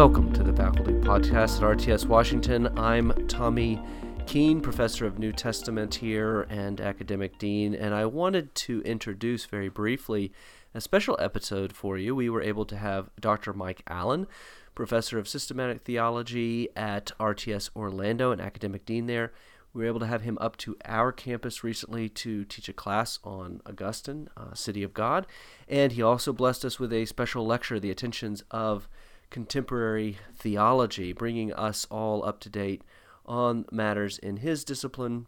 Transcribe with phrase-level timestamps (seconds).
[0.00, 2.78] Welcome to the Faculty Podcast at RTS Washington.
[2.78, 3.78] I'm Tommy
[4.24, 9.68] Keene, Professor of New Testament here and Academic Dean, and I wanted to introduce very
[9.68, 10.32] briefly
[10.72, 12.14] a special episode for you.
[12.14, 13.52] We were able to have Dr.
[13.52, 14.26] Mike Allen,
[14.74, 19.34] Professor of Systematic Theology at RTS Orlando and Academic Dean there.
[19.74, 23.18] We were able to have him up to our campus recently to teach a class
[23.22, 25.26] on Augustine, uh, City of God,
[25.68, 28.88] and he also blessed us with a special lecture, The Attentions of
[29.30, 32.82] contemporary theology, bringing us all up to date
[33.24, 35.26] on matters in his discipline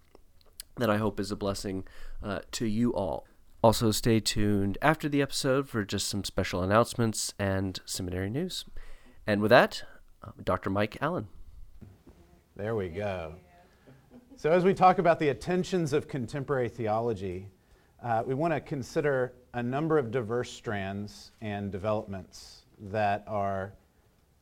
[0.77, 1.85] that I hope is a blessing
[2.23, 3.27] uh, to you all.
[3.63, 8.65] Also, stay tuned after the episode for just some special announcements and seminary news.
[9.27, 9.85] And with that,
[10.23, 10.69] uh, Dr.
[10.69, 11.29] Mike Allen.
[12.57, 13.35] There we go.
[14.37, 17.49] So, as we talk about the attentions of contemporary theology,
[18.03, 23.75] uh, we want to consider a number of diverse strands and developments that are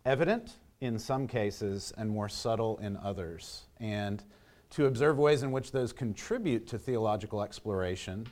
[0.05, 4.25] evident in some cases and more subtle in others, and
[4.71, 8.27] to observe ways in which those contribute to theological exploration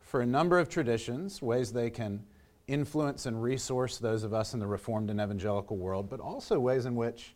[0.00, 2.24] for a number of traditions, ways they can
[2.66, 6.86] influence and resource those of us in the Reformed and Evangelical world, but also ways
[6.86, 7.34] in which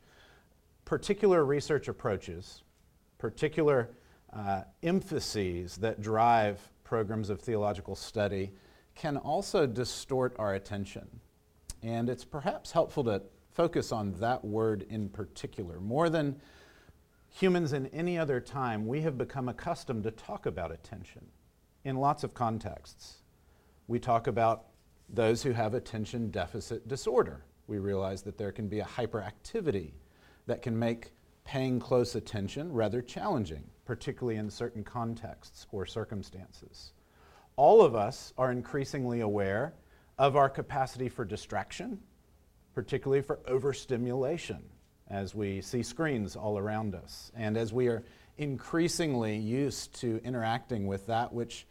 [0.85, 2.63] particular research approaches,
[3.19, 3.91] particular
[4.33, 8.53] uh, emphases that drive programs of theological study
[8.95, 11.07] can also distort our attention.
[11.83, 13.23] And it's perhaps helpful to
[13.59, 15.81] focus on that word in particular.
[15.81, 16.41] More than
[17.29, 21.27] humans in any other time, we have become accustomed to talk about attention
[21.83, 23.17] in lots of contexts.
[23.89, 24.67] We talk about
[25.09, 27.47] those who have attention deficit disorder.
[27.67, 29.91] We realize that there can be a hyperactivity
[30.47, 31.11] that can make
[31.43, 36.93] paying close attention rather challenging, particularly in certain contexts or circumstances.
[37.57, 39.75] All of us are increasingly aware
[40.17, 41.99] of our capacity for distraction
[42.79, 44.63] particularly for overstimulation
[45.11, 48.05] as we see screens all around us and as we are
[48.37, 51.67] increasingly used to interacting with that which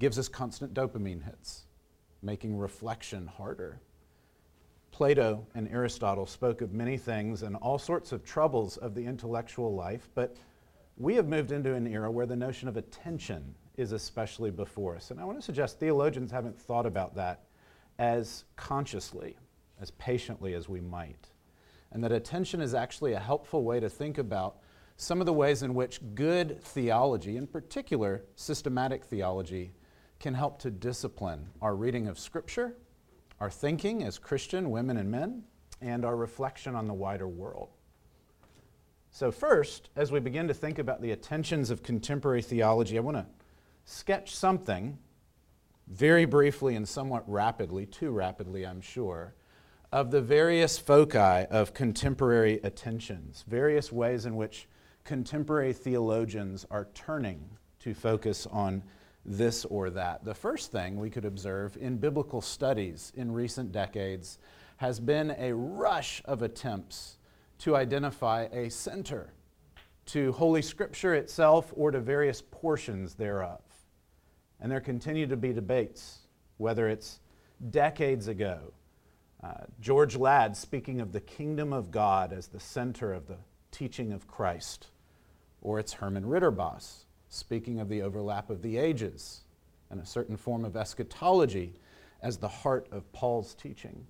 [0.00, 1.64] gives us constant dopamine hits,
[2.20, 3.80] making reflection harder.
[4.90, 9.74] Plato and Aristotle spoke of many things and all sorts of troubles of the intellectual
[9.74, 10.36] life, but
[10.98, 15.10] we have moved into an era where the notion of attention is especially before us.
[15.10, 17.44] And I want to suggest theologians haven't thought about that
[17.98, 19.38] as consciously
[19.80, 21.30] as patiently as we might.
[21.92, 24.58] And that attention is actually a helpful way to think about
[24.96, 29.72] some of the ways in which good theology, in particular systematic theology,
[30.18, 32.76] can help to discipline our reading of Scripture,
[33.40, 35.42] our thinking as Christian women and men,
[35.80, 37.70] and our reflection on the wider world.
[39.10, 43.16] So, first, as we begin to think about the attentions of contemporary theology, I want
[43.16, 43.26] to
[43.84, 44.98] sketch something
[45.88, 49.34] very briefly and somewhat rapidly, too rapidly, I'm sure,
[49.92, 51.18] of the various foci
[51.50, 54.68] of contemporary attentions, various ways in which
[55.02, 57.44] contemporary theologians are turning
[57.80, 58.82] to focus on
[59.24, 60.24] this or that.
[60.24, 64.38] The first thing we could observe in biblical studies in recent decades
[64.76, 67.18] has been a rush of attempts
[67.58, 69.32] to identify a center
[70.06, 73.60] to Holy Scripture itself or to various portions thereof.
[74.60, 76.20] And there continue to be debates,
[76.58, 77.20] whether it's
[77.70, 78.72] decades ago
[79.42, 83.38] uh, George Ladd speaking of the kingdom of God as the center of the
[83.70, 84.88] teaching of Christ.
[85.62, 89.42] Or it's Herman Ridderbos speaking of the overlap of the ages
[89.90, 91.74] and a certain form of eschatology
[92.22, 94.06] as the heart of Paul's teaching.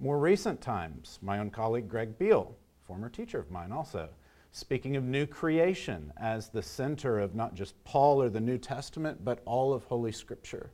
[0.00, 4.08] More recent times, my own colleague Greg Beale, former teacher of mine also,
[4.50, 9.24] speaking of new creation as the center of not just Paul or the New Testament,
[9.24, 10.70] but all of Holy Scripture.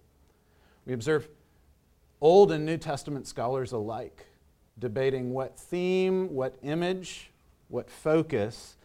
[0.86, 1.28] We observe
[2.20, 4.26] Old and New Testament scholars alike,
[4.78, 7.30] debating what theme, what image,
[7.68, 8.76] what focus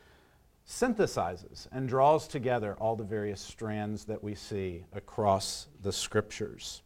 [0.68, 6.84] synthesizes and draws together all the various strands that we see across the scriptures.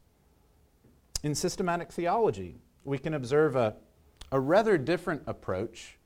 [1.23, 2.55] In systematic theology,
[2.85, 3.75] we can observe a,
[4.31, 5.97] a rather different approach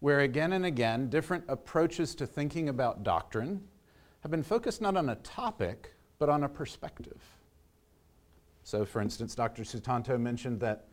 [0.00, 3.62] where again and again different approaches to thinking about doctrine
[4.20, 7.22] have been focused not on a topic, but on a perspective.
[8.66, 9.62] So, for instance, Dr.
[9.62, 10.88] Sutanto mentioned that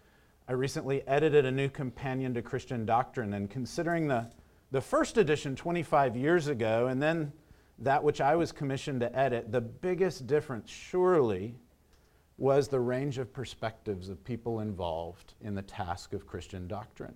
[0.48, 4.30] I recently edited a new companion to Christian doctrine, and considering the,
[4.70, 7.34] the first edition 25 years ago and then
[7.80, 11.56] that which I was commissioned to edit, the biggest difference surely
[12.38, 17.16] was the range of perspectives of people involved in the task of Christian doctrine,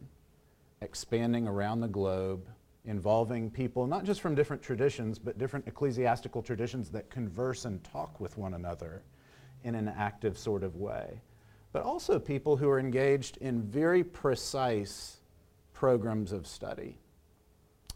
[0.81, 2.49] expanding around the globe,
[2.83, 8.19] involving people not just from different traditions, but different ecclesiastical traditions that converse and talk
[8.19, 9.03] with one another
[9.67, 11.21] in an active sort of way,
[11.73, 15.17] but also people who are engaged in very precise
[15.73, 16.97] programs of study.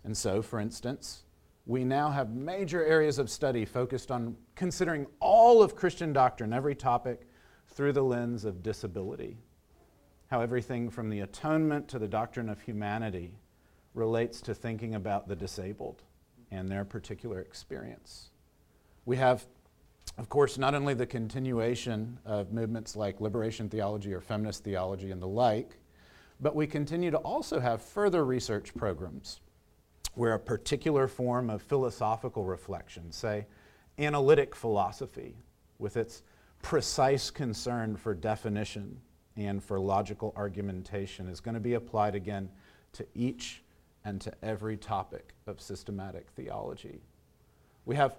[0.03, 1.23] And so, for instance,
[1.65, 6.75] we now have major areas of study focused on considering all of Christian doctrine, every
[6.75, 7.21] topic,
[7.69, 9.37] through the lens of disability.
[10.27, 13.37] How everything from the atonement to the doctrine of humanity
[13.93, 16.03] relates to thinking about the disabled
[16.51, 18.31] and their particular experience.
[19.05, 19.45] We have,
[20.17, 25.21] of course, not only the continuation of movements like liberation theology or feminist theology and
[25.21, 25.77] the like,
[26.39, 29.39] but we continue to also have further research programs
[30.15, 33.45] where a particular form of philosophical reflection, say
[33.97, 35.35] analytic philosophy,
[35.79, 36.23] with its
[36.61, 38.99] precise concern for definition
[39.37, 42.49] and for logical argumentation, is going to be applied again
[42.93, 43.63] to each
[44.03, 46.99] and to every topic of systematic theology.
[47.85, 48.17] We have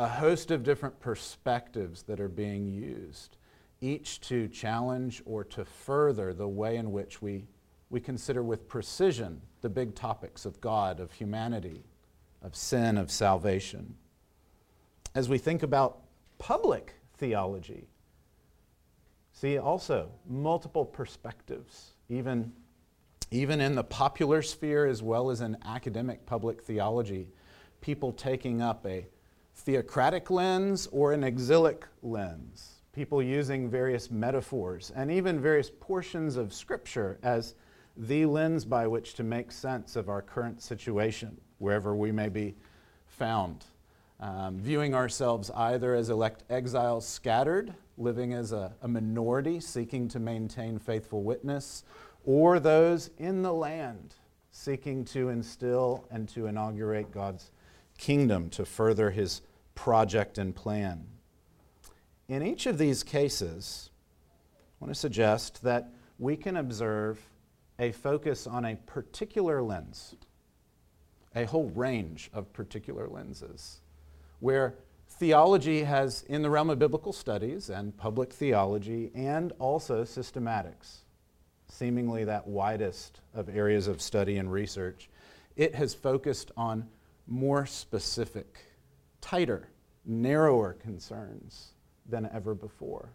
[0.00, 3.36] a host of different perspectives that are being used,
[3.82, 7.46] each to challenge or to further the way in which we,
[7.90, 11.84] we consider with precision the big topics of God, of humanity,
[12.40, 13.94] of sin, of salvation.
[15.14, 15.98] As we think about
[16.38, 17.86] public theology,
[19.32, 22.52] see also multiple perspectives, even
[23.32, 27.28] even in the popular sphere as well as in academic public theology,
[27.80, 29.06] people taking up a
[29.60, 36.54] theocratic lens or an exilic lens, people using various metaphors and even various portions of
[36.54, 37.54] Scripture as
[37.96, 42.54] the lens by which to make sense of our current situation, wherever we may be
[43.06, 43.66] found.
[44.18, 50.18] Um, viewing ourselves either as elect exiles scattered, living as a, a minority seeking to
[50.18, 51.84] maintain faithful witness,
[52.24, 54.14] or those in the land
[54.52, 57.50] seeking to instill and to inaugurate God's
[57.98, 59.42] kingdom to further his
[59.80, 61.06] project and plan.
[62.28, 63.88] In each of these cases,
[64.78, 67.18] I want to suggest that we can observe
[67.78, 70.16] a focus on a particular lens,
[71.34, 73.80] a whole range of particular lenses,
[74.40, 74.74] where
[75.08, 81.04] theology has, in the realm of biblical studies and public theology, and also systematics,
[81.68, 85.08] seemingly that widest of areas of study and research,
[85.56, 86.86] it has focused on
[87.26, 88.58] more specific,
[89.20, 89.68] tighter,
[90.04, 91.74] narrower concerns
[92.06, 93.10] than ever before.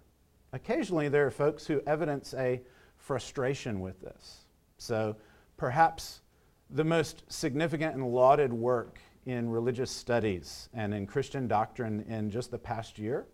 [0.54, 2.62] Occasionally, there are folks who evidence a
[2.98, 4.46] frustration with this.
[4.78, 5.16] So,
[5.57, 6.22] perhaps
[6.69, 12.51] the most significant and lauded work in religious studies and in Christian doctrine in just
[12.51, 13.28] the past year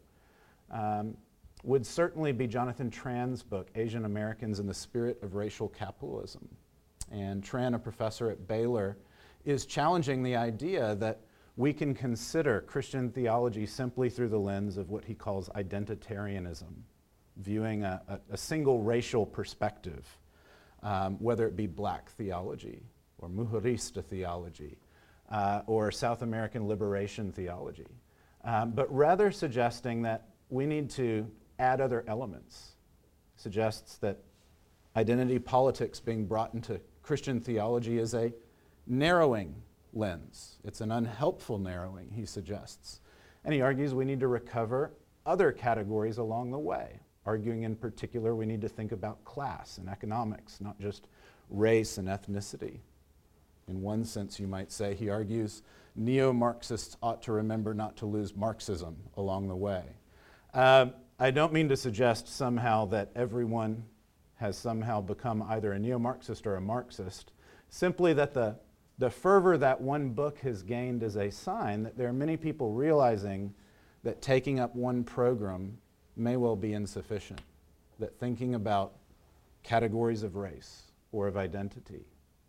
[0.71, 1.15] um,
[1.63, 6.47] would certainly be Jonathan Tran's book, Asian Americans and the Spirit of Racial Capitalism.
[7.12, 8.97] And Tran, a professor at Baylor,
[9.45, 11.21] is challenging the idea that
[11.57, 16.74] we can consider Christian theology simply through the lens of what he calls identitarianism,
[17.38, 20.07] viewing a, a, a single racial perspective,
[20.83, 22.83] um, whether it be black theology
[23.18, 24.77] or Mujerista theology
[25.30, 27.88] uh, or South American liberation theology,
[28.44, 32.71] um, but rather suggesting that we need to add other elements.
[33.36, 34.19] Suggests that
[34.95, 38.34] identity politics being brought into Christian theology is a
[38.88, 39.55] narrowing
[39.93, 40.57] lens.
[40.63, 43.01] It's an unhelpful narrowing, he suggests.
[43.43, 44.91] And he argues we need to recover
[45.25, 49.89] other categories along the way, arguing in particular we need to think about class and
[49.89, 51.07] economics, not just
[51.50, 52.79] race and ethnicity.
[53.67, 55.62] In one sense, you might say, he argues
[55.95, 59.83] neo Marxists ought to remember not to lose Marxism along the way.
[60.53, 63.83] Um, I don't mean to suggest somehow that everyone
[64.36, 67.31] has somehow become either a neo Marxist or a Marxist,
[67.69, 68.55] simply that the,
[69.01, 72.72] the fervor that one book has gained is a sign that there are many people
[72.72, 73.51] realizing
[74.03, 75.75] that taking up one program
[76.15, 77.41] may well be insufficient,
[77.98, 78.93] that thinking about
[79.63, 82.05] categories of race or of identity,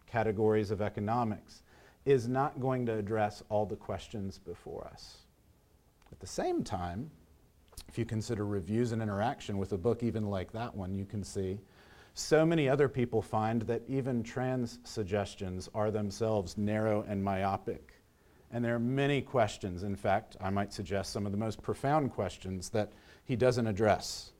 [0.06, 1.62] categories of economics,
[2.04, 5.22] is not going to address all the questions before us.
[6.12, 7.10] At the same time,
[7.88, 11.24] if you consider reviews and interaction with a book even like that one, you can
[11.24, 11.60] see
[12.14, 17.94] so many other people find that even Tran's suggestions are themselves narrow and myopic.
[18.50, 22.12] And there are many questions, in fact, I might suggest some of the most profound
[22.12, 22.92] questions that
[23.24, 24.32] he doesn't address,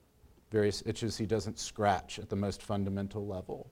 [0.51, 3.71] various itches he doesn't scratch at the most fundamental level.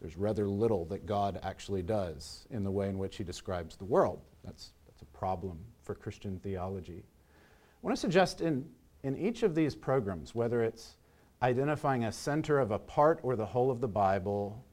[0.00, 3.84] There's rather little that God actually does in the way in which he describes the
[3.84, 4.20] world.
[4.44, 7.02] That's, that's a problem for Christian theology.
[7.02, 8.64] I want to suggest in
[9.02, 10.96] in each of these programs, whether it's
[11.42, 14.64] identifying a center of a part or the whole of the Bible,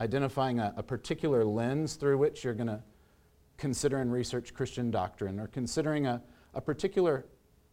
[0.00, 2.82] identifying a, a particular lens through which you're going to
[3.56, 6.22] consider and research Christian doctrine, or considering a,
[6.54, 7.26] a particular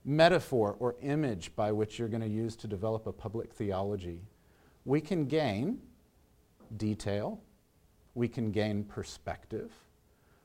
[0.04, 4.22] metaphor or image by which you're going to use to develop a public theology,
[4.86, 5.80] we can gain
[6.78, 7.42] detail,
[8.14, 9.72] we can gain perspective.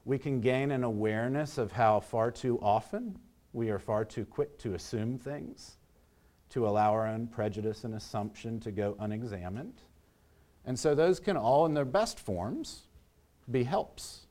[0.04, 3.18] We can gain an awareness of how far too often
[3.52, 5.76] we are far too quick to assume things,
[6.50, 9.82] to allow our own prejudice and assumption to go unexamined.
[10.64, 12.82] And so those can all, in their best forms,
[13.50, 14.26] be helps.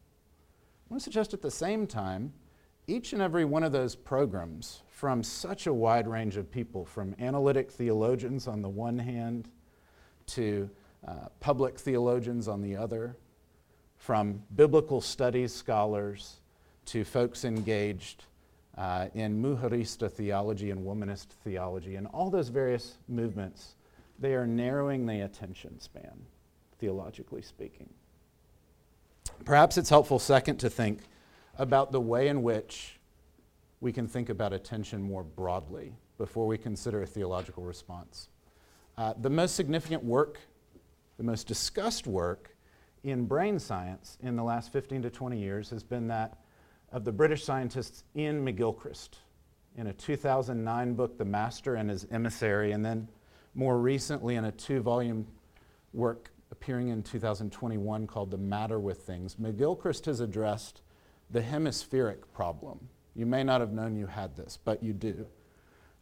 [0.90, 2.34] I want to suggest at the same time,
[2.88, 7.16] each and every one of those programs from such a wide range of people, from
[7.20, 9.48] analytic theologians on the one hand
[10.28, 10.70] to
[11.08, 13.16] uh, public theologians on the other,
[13.98, 16.42] from biblical studies scholars
[16.86, 18.26] to folks engaged
[18.80, 23.76] uh, in mujerista theology and womanist theology, and all those various movements,
[24.20, 26.26] they are narrowing the attention span,
[26.80, 27.90] theologically speaking.
[29.44, 31.02] Perhaps it's helpful, second, to think
[31.58, 33.00] about the way in which
[33.82, 38.30] we can think about attention more broadly before we consider a theological response.
[38.98, 40.40] Uh, the most significant work,
[41.18, 42.56] the most discussed work
[43.04, 46.39] in brain science in the last 15 to 20 years has been that
[46.92, 49.10] of the British scientist Iain McGilchrist
[49.78, 53.08] in a 2009 book, The Master and His Emissary, and then
[53.54, 55.28] more recently in a two volume
[55.94, 59.36] work appearing in 2021 called The Matter with Things.
[59.36, 60.82] McGilchrist has addressed
[61.30, 62.90] the hemispheric problem.
[63.16, 65.28] You may not have known you had this, but you do.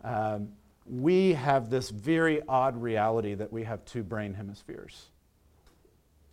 [0.04, 0.50] Um,
[0.86, 5.08] we have this very odd reality that we have two brain hemispheres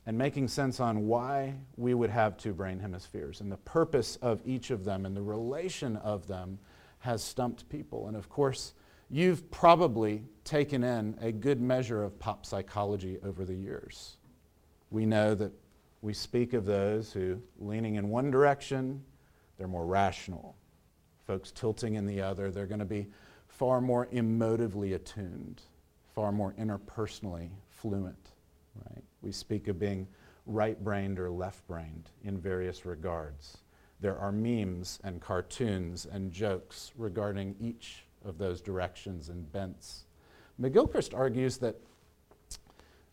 [0.07, 4.43] and making sense on why we would have two brain hemispheres and the purpose of
[4.45, 6.59] each of them and the relation of them
[6.99, 8.09] has stumped people.
[8.09, 8.75] And of course,
[9.11, 14.17] you've probably taken in a good measure of pop psychology over the years.
[14.91, 15.53] We know that
[16.03, 19.03] we speak of those who, leaning in one direction,
[19.57, 20.55] they're more rational.
[21.27, 23.07] Folks tilting in the other, they're going to be
[23.49, 25.63] far more emotively attuned,
[26.15, 28.33] far more interpersonally fluent,
[28.91, 29.05] right?
[29.25, 30.07] We speak of being
[30.45, 33.57] right brained or left brained in various regards.
[34.01, 40.05] There are memes and cartoons and jokes regarding each of those directions and bents.
[40.61, 41.77] McGilchrist argues that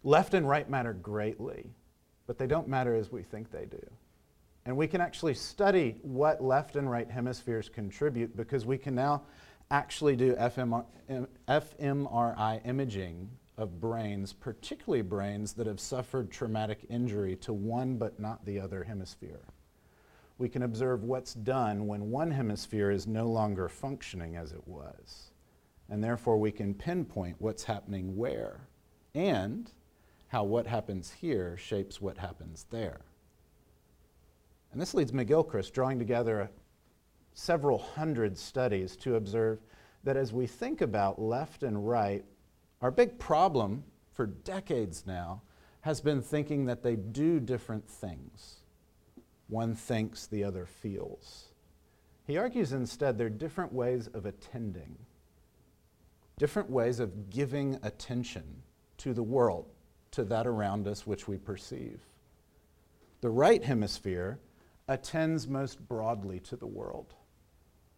[0.04, 1.70] left and right matter greatly,
[2.28, 3.82] but they don't matter as we think they do.
[4.66, 9.24] And we can actually study what left and right hemispheres contribute because we can now
[9.72, 10.86] actually do FMR,
[11.48, 18.46] fMRI imaging of brains, particularly brains that have suffered traumatic injury to one but not
[18.46, 19.42] the other hemisphere.
[20.38, 25.32] We can observe what's done when one hemisphere is no longer functioning as it was.
[25.90, 28.62] And therefore, we can pinpoint what's happening where
[29.14, 29.70] and
[30.30, 33.02] how what happens here shapes what happens there.
[34.72, 36.50] And this leads McGilchrist drawing together
[37.34, 39.60] several hundred studies to observe
[40.04, 42.26] that as we think about left and right,
[42.82, 43.84] our big problem
[44.14, 45.42] for decades now
[45.82, 48.58] has been thinking that they do different things.
[49.48, 51.50] One thinks, the other feels.
[52.26, 54.98] He argues instead they're different ways of attending,
[56.38, 58.64] different ways of giving attention
[58.98, 59.70] to the world,
[60.12, 62.00] to that around us which we perceive.
[63.22, 64.40] The right hemisphere
[64.88, 67.14] attends most broadly to the world,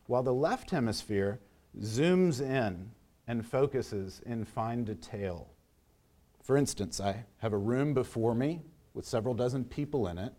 [0.08, 1.40] while the left hemisphere
[1.80, 2.92] zooms in
[3.28, 5.50] and focuses in fine detail.
[6.42, 8.62] For instance, I have a room before me
[8.94, 10.34] with several dozen people in it.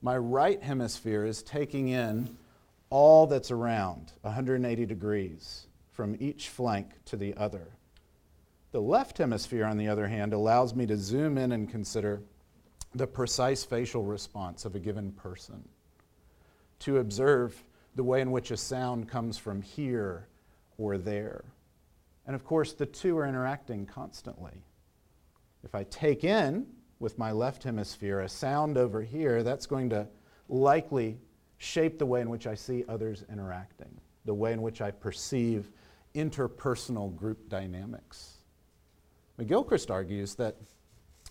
[0.00, 2.36] My right hemisphere is taking in
[2.90, 7.66] all that's around, 180 degrees, from each flank to the other.
[8.70, 12.22] The left hemisphere, on the other hand, allows me to zoom in and consider
[12.94, 15.68] the precise facial response of a given person,
[16.80, 17.64] to observe
[17.96, 20.28] the way in which a sound comes from here
[20.78, 21.44] or there.
[22.28, 24.62] And of course, the two are interacting constantly.
[25.64, 26.66] If I take in
[27.00, 30.06] with my left hemisphere a sound over here, that's going to
[30.50, 31.18] likely
[31.56, 35.70] shape the way in which I see others interacting, the way in which I perceive
[36.14, 38.34] interpersonal group dynamics.
[39.40, 40.56] McGilchrist argues that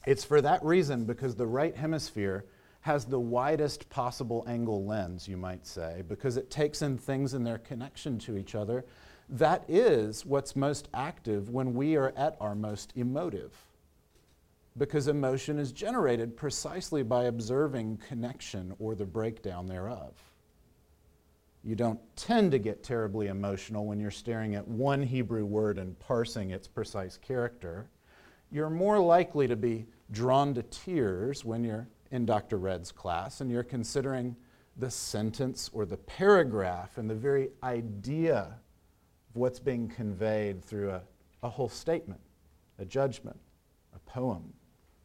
[0.07, 2.45] it's for that reason, because the right hemisphere
[2.81, 7.43] has the widest possible angle lens, you might say, because it takes in things in
[7.43, 8.83] their connection to each other
[9.29, 13.53] that is what's most active when we are at our most emotive.
[14.77, 20.13] Because emotion is generated precisely by observing connection or the breakdown thereof.
[21.63, 25.99] You don't tend to get terribly emotional when you're staring at one Hebrew word and
[25.99, 27.89] parsing its precise character.
[28.51, 32.57] You're more likely to be drawn to tears when you're in Dr.
[32.57, 34.37] Red's class and you're considering
[34.77, 38.59] the sentence or the paragraph and the very idea
[39.37, 41.01] what's being conveyed through a,
[41.43, 42.19] a whole statement,
[42.79, 43.39] a judgment,
[43.95, 44.53] a poem,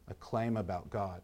[0.07, 1.21] a claim about God.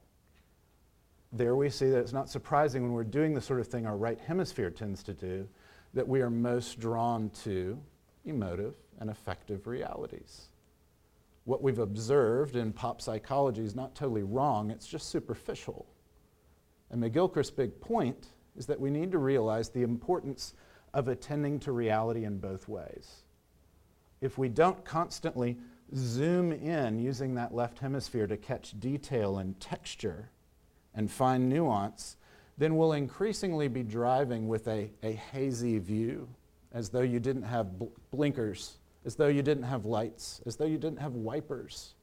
[1.31, 3.97] there we see that it's not surprising when we're doing the sort of thing our
[3.97, 5.47] right hemisphere tends to do
[5.93, 7.79] that we are most drawn to
[8.25, 10.49] emotive and affective realities.
[11.45, 15.87] What we've observed in pop psychology is not totally wrong, it's just superficial.
[16.91, 20.53] And McGilchrist's big point is that we need to realize the importance
[20.93, 23.23] of attending to reality in both ways.
[24.21, 25.57] If we don't constantly
[25.95, 30.29] zoom in using that left hemisphere to catch detail and texture
[30.93, 32.17] and find nuance,
[32.57, 36.27] then we'll increasingly be driving with a, a hazy view,
[36.73, 40.65] as though you didn't have bl- blinkers, as though you didn't have lights, as though
[40.65, 41.93] you didn't have wipers,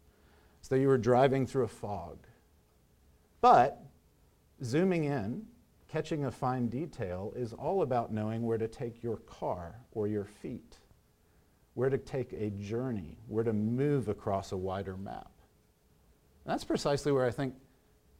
[0.62, 2.16] as though you were driving through a fog.
[3.40, 3.80] But
[4.64, 5.46] zooming in,
[5.96, 10.26] catching a fine detail, is all about knowing where to take your car or your
[10.26, 10.76] feet,
[11.72, 15.30] where to take a journey, where to move across a wider map.
[16.44, 17.54] And that's precisely where I think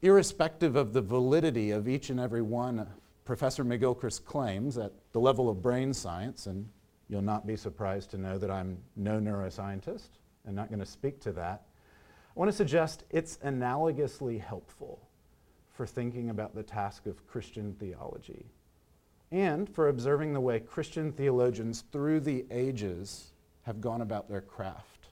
[0.01, 2.89] irrespective of the validity of each and every one of
[3.27, 6.67] Professor McGilchrist's claims at the level of brain science, and
[7.11, 10.09] you'll not be surprised to know that I'm no neuroscientist
[10.47, 11.67] and not going to speak to that,
[12.35, 15.06] I want to suggest it's analogously helpful
[15.77, 18.47] for thinking about the task of Christian theology
[19.31, 25.09] and for observing the way Christian theologians through the ages have gone about their craft,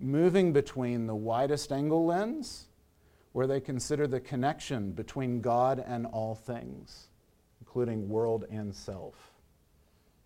[0.00, 2.66] moving between the widest angle lens
[3.32, 7.08] where they consider the connection between God and all things,
[7.60, 9.32] including world and self.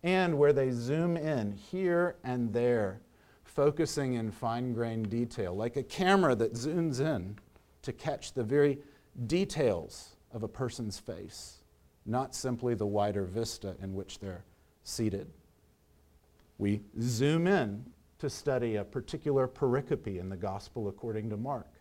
[0.01, 3.01] And where they zoom in here and there,
[3.43, 7.37] focusing in fine grained detail, like a camera that zooms in
[7.81, 8.79] to catch the very
[9.27, 11.57] details of a person's face,
[12.05, 14.45] not simply the wider vista in which they're
[14.83, 15.27] seated.
[16.57, 17.85] We zoom in
[18.19, 21.79] to study a particular pericope in the Gospel according to Mark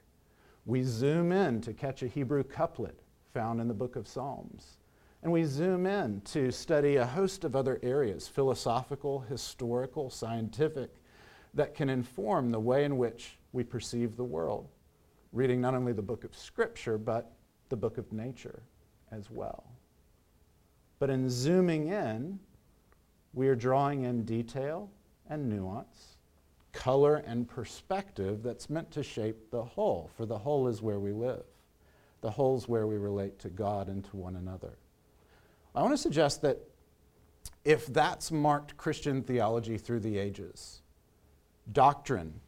[0.68, 3.00] we zoom in to catch a Hebrew couplet
[3.32, 4.76] found in the book of Psalms.
[5.22, 10.90] And we zoom in to study a host of other areas, philosophical, historical, scientific,
[11.54, 14.68] that can inform the way in which we perceive the world,
[15.32, 17.32] reading not only the book of Scripture, but
[17.68, 18.62] the book of nature
[19.10, 19.64] as well.
[20.98, 22.38] But in zooming in,
[23.34, 24.90] we are drawing in detail
[25.28, 26.16] and nuance
[26.72, 31.12] color and perspective that's meant to shape the whole, for the whole is where we
[31.12, 31.44] live.
[32.20, 34.78] The whole is where we relate to God and to one another.
[35.74, 36.58] I want to suggest that
[37.64, 40.82] if that's marked Christian theology through the ages,
[41.72, 42.40] doctrine,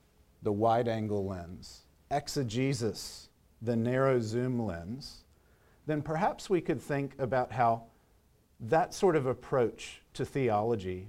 [0.43, 3.29] the wide angle lens, exegesis,
[3.63, 5.25] the narrow zoom lens,
[5.87, 7.85] then perhaps we could think about how
[8.61, 11.09] that sort of approach to theology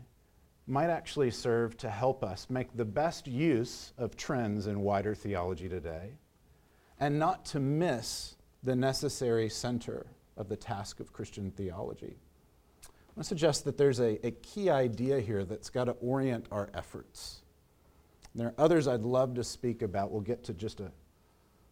[0.67, 5.67] might actually serve to help us make the best use of trends in wider theology
[5.67, 6.11] today
[6.99, 10.05] and not to miss the necessary center
[10.37, 12.15] of the task of Christian theology.
[12.83, 16.45] I want to suggest that there's a, a key idea here that's got to orient
[16.51, 17.40] our efforts.
[18.35, 20.11] There are others I'd love to speak about.
[20.11, 20.91] We'll get to just a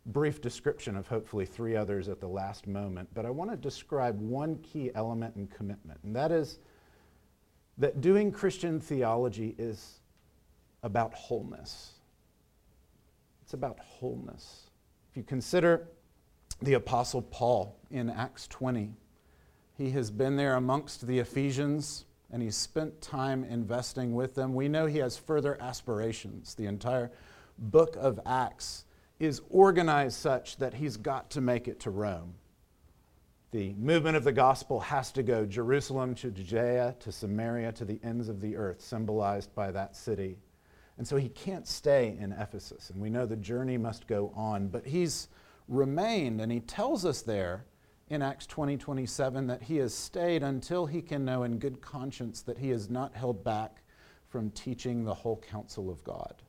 [0.05, 4.19] brief description of hopefully three others at the last moment, but I want to describe
[4.19, 6.59] one key element and commitment, and that is
[7.77, 10.01] that doing Christian theology is
[10.83, 11.93] about wholeness.
[13.41, 14.69] It's about wholeness.
[15.09, 15.87] If you consider
[16.61, 18.91] the Apostle Paul in Acts 20,
[19.77, 24.53] he has been there amongst the Ephesians and he's spent time investing with them.
[24.53, 26.55] We know he has further aspirations.
[26.55, 27.11] The entire
[27.57, 28.85] book of Acts
[29.19, 32.35] is organized such that he's got to make it to Rome.
[33.51, 37.99] The movement of the gospel has to go Jerusalem to Judea to Samaria to the
[38.03, 40.37] ends of the earth, symbolized by that city.
[40.99, 42.91] And so he can't stay in Ephesus.
[42.91, 44.67] And we know the journey must go on.
[44.67, 45.29] But he's
[45.67, 47.65] remained, and he tells us there
[48.09, 52.41] in Acts 20 27 that he has stayed until he can know in good conscience
[52.41, 53.83] that he is not held back
[54.27, 56.41] from teaching the whole counsel of God.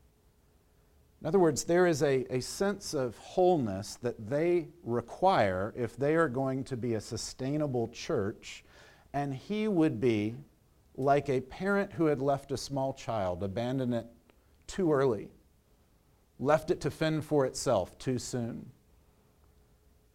[1.21, 6.15] In other words, there is a, a sense of wholeness that they require if they
[6.15, 8.65] are going to be a sustainable church,
[9.13, 10.35] and he would be
[10.97, 14.07] like a parent who had left a small child, abandoned it
[14.67, 15.29] too early,
[16.39, 18.71] left it to fend for itself too soon.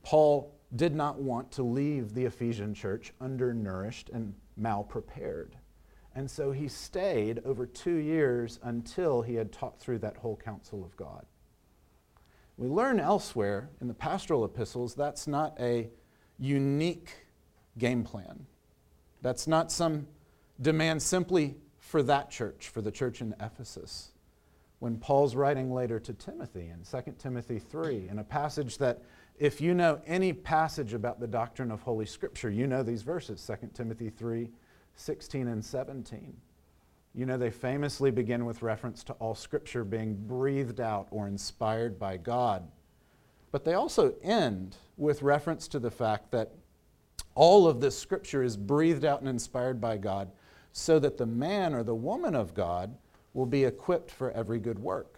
[0.02, 5.52] Paul did not want to leave the Ephesian church undernourished and malprepared.
[6.16, 10.84] And so he stayed over two years until he had taught through that whole counsel
[10.84, 11.26] of God.
[12.58, 15.90] We learn elsewhere in the pastoral epistles that's not a
[16.40, 17.26] unique
[17.78, 18.46] game plan.
[19.22, 20.08] That's not some
[20.62, 24.14] demand simply for that church, for the church in Ephesus.
[24.80, 29.02] when Paul's writing later to Timothy in 2 Timothy 3, in a passage that,
[29.38, 33.46] if you know any passage about the doctrine of Holy Scripture, you know these verses
[33.46, 34.50] 2 Timothy 3
[34.98, 36.38] 16 and 17.
[37.14, 42.00] You know, they famously begin with reference to all Scripture being breathed out or inspired
[42.00, 42.68] by God.
[43.52, 46.54] But they also end with reference to the fact that
[47.36, 50.32] all of this Scripture is breathed out and inspired by God
[50.72, 52.98] so that the man or the woman of God
[53.34, 55.15] will be equipped for every good work.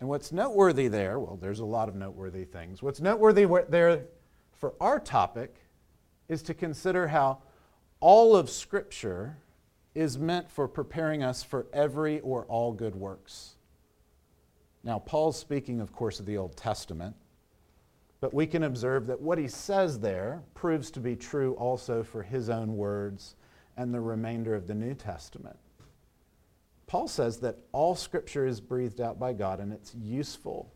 [0.00, 2.82] And what's noteworthy there, well, there's a lot of noteworthy things.
[2.82, 4.04] What's noteworthy there
[4.52, 5.54] for our topic
[6.28, 7.38] is to consider how
[8.00, 9.36] all of Scripture
[9.94, 13.54] is meant for preparing us for every or all good works.
[14.82, 17.14] Now, Paul's speaking, of course, of the Old Testament,
[18.20, 22.22] but we can observe that what he says there proves to be true also for
[22.22, 23.36] his own words
[23.76, 25.56] and the remainder of the New Testament.
[26.94, 30.72] Paul says that all Scripture is breathed out by God and it's useful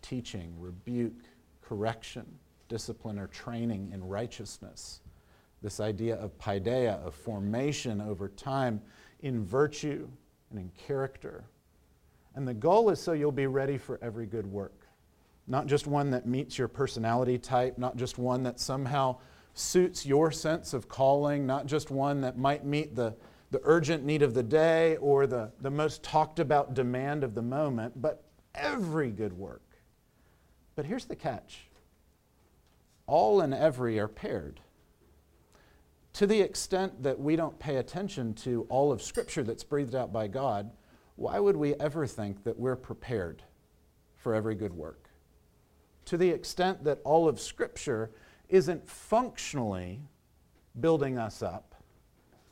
[0.00, 1.24] teaching, rebuke,
[1.60, 2.24] correction,
[2.68, 5.00] discipline, or training in righteousness
[5.60, 8.80] this idea of paideia, of formation over time
[9.22, 10.08] in virtue
[10.50, 11.42] and in character.
[12.36, 14.86] And the goal is so you'll be ready for every good work.
[15.48, 19.16] Not just one that meets your personality type, not just one that somehow
[19.54, 23.16] suits your sense of calling, not just one that might meet the,
[23.50, 27.42] the urgent need of the day or the, the most talked about demand of the
[27.42, 29.62] moment, but every good work.
[30.76, 31.66] But here's the catch
[33.06, 34.60] all and every are paired
[36.14, 40.12] to the extent that we don't pay attention to all of Scripture that's breathed out
[40.12, 40.70] by God,
[41.16, 43.42] why would we ever think that we're prepared
[44.16, 45.08] for every good work?
[46.06, 48.10] To the extent that all of Scripture
[48.48, 50.00] isn't functionally
[50.80, 51.69] building us up,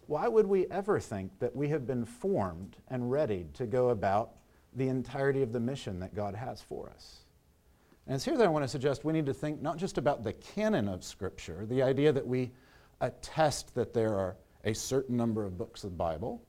[0.09, 4.31] why would we ever think that we have been formed and readied to go about
[4.75, 7.19] the entirety of the mission that God has for us?
[8.07, 10.25] And it's here that I want to suggest we need to think not just about
[10.25, 12.53] the canon of Scripture, the idea that we
[13.03, 16.43] attest that there are a certain number of books of the Bible,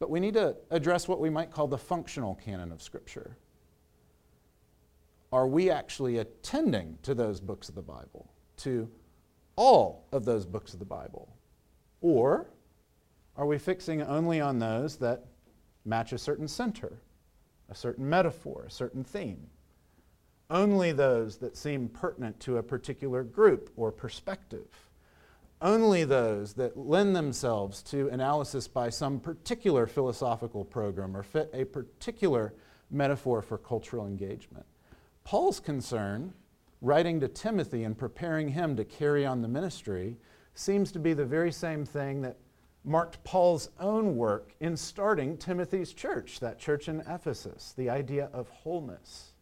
[0.00, 3.36] but we need to address what we might call the functional canon of Scripture.
[5.30, 8.90] Are we actually attending to those books of the Bible, to
[9.54, 11.28] all of those books of the Bible?
[12.00, 12.48] Or
[13.36, 15.24] are we fixing only on those that
[15.84, 17.00] match a certain center,
[17.68, 19.48] a certain metaphor, a certain theme?
[20.50, 24.68] Only those that seem pertinent to a particular group or perspective
[25.64, 31.64] only those that lend themselves to analysis by some particular philosophical program or fit a
[31.64, 32.52] particular
[32.90, 34.66] metaphor for cultural engagement.
[35.24, 36.34] Paul's concern,
[36.82, 40.18] writing to Timothy and preparing him to carry on the ministry,
[40.54, 42.36] seems to be the very same thing that
[42.84, 48.48] marked Paul's own work in starting Timothy's church, that church in Ephesus, the idea of
[48.50, 49.32] wholeness.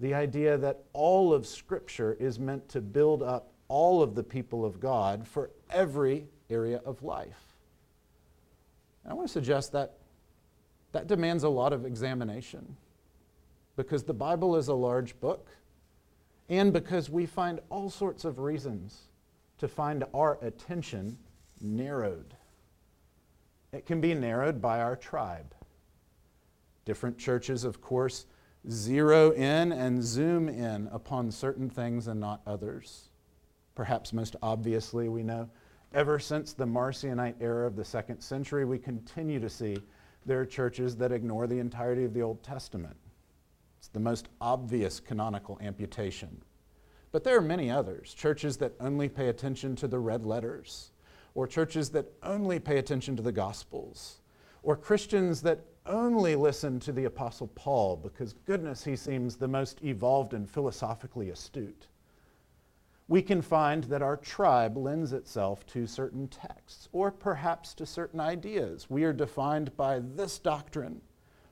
[0.00, 4.64] The idea that all of Scripture is meant to build up all of the people
[4.64, 7.56] of God for every area of life.
[9.04, 9.94] And I want to suggest that
[10.92, 12.76] that demands a lot of examination
[13.76, 15.48] because the Bible is a large book
[16.48, 19.08] and because we find all sorts of reasons
[19.58, 21.16] to find our attention
[21.62, 22.34] narrowed.
[23.72, 25.54] It can be narrowed by our tribe.
[26.84, 28.26] Different churches, of course,
[28.68, 33.08] zero in and zoom in upon certain things and not others.
[33.74, 35.48] Perhaps most obviously, we know
[35.94, 39.78] ever since the Marcionite era of the second century, we continue to see
[40.24, 42.96] there are churches that ignore the entirety of the Old Testament.
[43.78, 46.42] It's the most obvious canonical amputation.
[47.10, 50.91] But there are many others churches that only pay attention to the red letters,
[51.34, 54.20] or churches that only pay attention to the Gospels,
[54.62, 59.82] or Christians that only listen to the Apostle Paul because, goodness, he seems the most
[59.82, 61.88] evolved and philosophically astute
[63.12, 68.20] we can find that our tribe lends itself to certain texts or perhaps to certain
[68.20, 68.88] ideas.
[68.88, 71.02] We are defined by this doctrine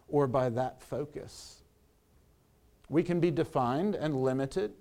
[0.09, 1.62] or by that focus.
[2.88, 4.73] We can be defined and limited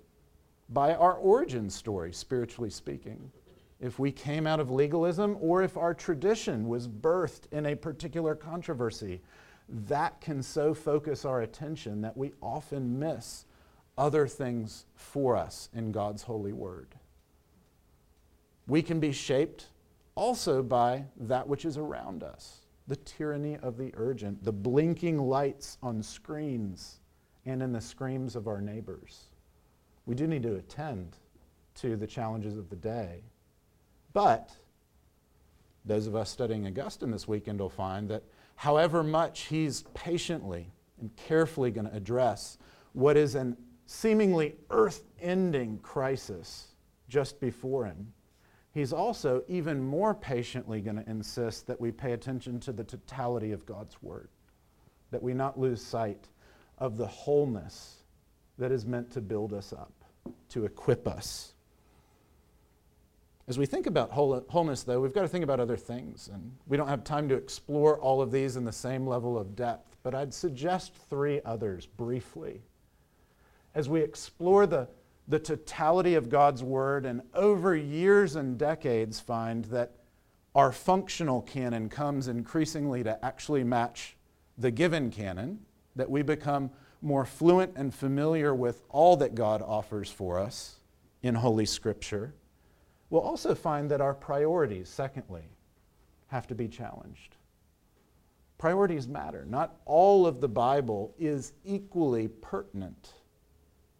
[0.70, 3.30] by our origin story, spiritually speaking.
[3.80, 8.34] If we came out of legalism or if our tradition was birthed in a particular
[8.34, 9.22] controversy,
[9.68, 13.46] that can so focus our attention that we often miss
[13.96, 16.94] other things for us in God's holy word.
[18.66, 19.66] We can be shaped
[20.14, 25.78] also by that which is around us the tyranny of the urgent, the blinking lights
[25.80, 26.98] on screens
[27.46, 29.28] and in the screams of our neighbors.
[30.06, 31.16] We do need to attend
[31.76, 33.22] to the challenges of the day.
[34.12, 34.50] But
[35.84, 38.22] those of us studying Augustine this weekend will find that
[38.56, 40.70] however much he's patiently
[41.00, 42.58] and carefully going to address
[42.92, 46.68] what is an seemingly earth ending crisis
[47.08, 48.12] just before him,
[48.72, 53.52] he's also even more patiently going to insist that we pay attention to the totality
[53.52, 54.28] of God's Word,
[55.10, 56.28] that we not lose sight
[56.78, 58.02] of the wholeness
[58.58, 59.92] that is meant to build us up,
[60.50, 61.54] to equip us.
[63.50, 66.30] As we think about wholeness, though, we've got to think about other things.
[66.32, 69.56] And we don't have time to explore all of these in the same level of
[69.56, 72.62] depth, but I'd suggest three others briefly.
[73.74, 74.86] As we explore the,
[75.26, 79.96] the totality of God's Word and over years and decades find that
[80.54, 84.16] our functional canon comes increasingly to actually match
[84.58, 85.58] the given canon,
[85.96, 86.70] that we become
[87.02, 90.76] more fluent and familiar with all that God offers for us
[91.20, 92.32] in Holy Scripture
[93.10, 95.44] We'll also find that our priorities, secondly,
[96.28, 97.36] have to be challenged.
[98.56, 99.44] Priorities matter.
[99.46, 103.14] Not all of the Bible is equally pertinent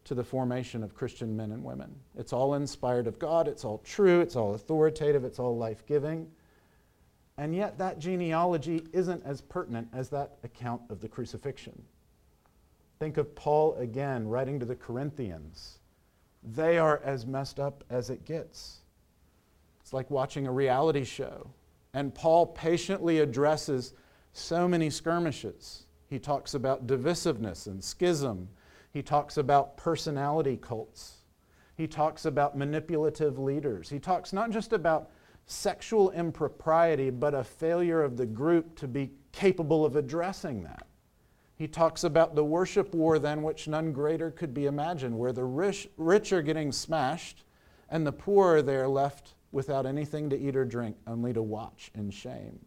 [0.04, 1.94] to the formation of Christian men and women.
[2.16, 6.30] It's all inspired of God, it's all true, it's all authoritative, it's all life giving.
[7.36, 11.82] And yet, that genealogy isn't as pertinent as that account of the crucifixion.
[12.98, 15.78] Think of Paul again writing to the Corinthians.
[16.42, 18.79] They are as messed up as it gets.
[19.90, 21.50] It's like watching a reality show.
[21.94, 23.92] And Paul patiently addresses
[24.32, 25.86] so many skirmishes.
[26.06, 28.48] He talks about divisiveness and schism.
[28.92, 31.24] He talks about personality cults.
[31.74, 33.88] He talks about manipulative leaders.
[33.88, 35.10] He talks not just about
[35.46, 40.86] sexual impropriety, but a failure of the group to be capable of addressing that.
[41.56, 45.42] He talks about the worship war, than which none greater could be imagined, where the
[45.42, 47.42] rich, rich are getting smashed
[47.88, 51.90] and the poor are there left without anything to eat or drink, only to watch
[51.94, 52.58] in shame.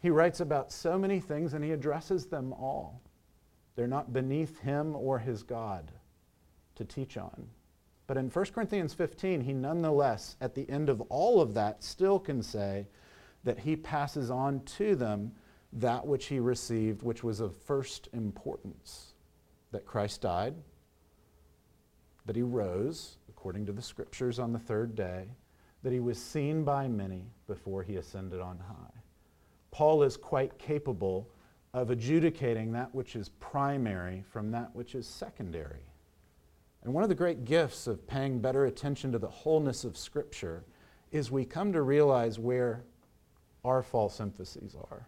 [0.00, 3.00] He writes about so many things and he addresses them all.
[3.74, 5.90] They're not beneath him or his God
[6.76, 7.48] to teach on.
[8.06, 12.18] But in 1 Corinthians 15, he nonetheless, at the end of all of that, still
[12.18, 12.86] can say
[13.44, 15.32] that he passes on to them
[15.72, 19.14] that which he received, which was of first importance
[19.72, 20.54] that Christ died,
[22.26, 25.26] that he rose, according to the scriptures, on the third day
[25.86, 29.00] that he was seen by many before he ascended on high.
[29.70, 31.30] Paul is quite capable
[31.74, 35.86] of adjudicating that which is primary from that which is secondary.
[36.82, 40.64] And one of the great gifts of paying better attention to the wholeness of Scripture
[41.12, 42.82] is we come to realize where
[43.64, 45.06] our false emphases are,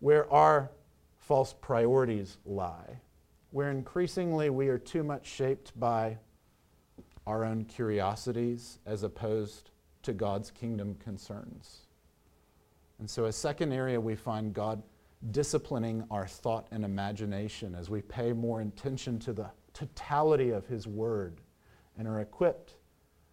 [0.00, 0.72] where our
[1.16, 2.98] false priorities lie,
[3.52, 6.18] where increasingly we are too much shaped by
[7.26, 9.70] our own curiosities as opposed
[10.02, 11.86] to God's kingdom concerns.
[12.98, 14.82] And so, a second area we find God
[15.30, 20.86] disciplining our thought and imagination as we pay more attention to the totality of His
[20.86, 21.40] Word
[21.98, 22.74] and are equipped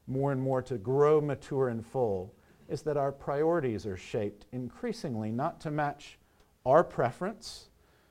[0.07, 2.33] more and more to grow mature and full
[2.69, 6.17] is that our priorities are shaped increasingly not to match
[6.65, 7.69] our preference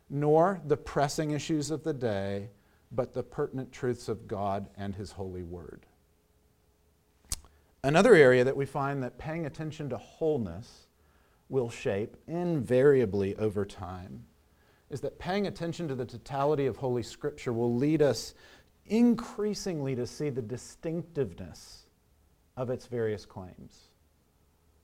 [0.08, 2.48] nor the pressing issues of the day,
[2.92, 5.86] but the pertinent truths of God and His holy word.
[7.82, 10.88] Another area that we find that paying attention to wholeness
[11.48, 14.24] will shape invariably over time
[14.90, 18.34] is that paying attention to the totality of Holy Scripture will lead us
[18.86, 21.86] increasingly to see the distinctiveness
[22.56, 23.88] of its various claims.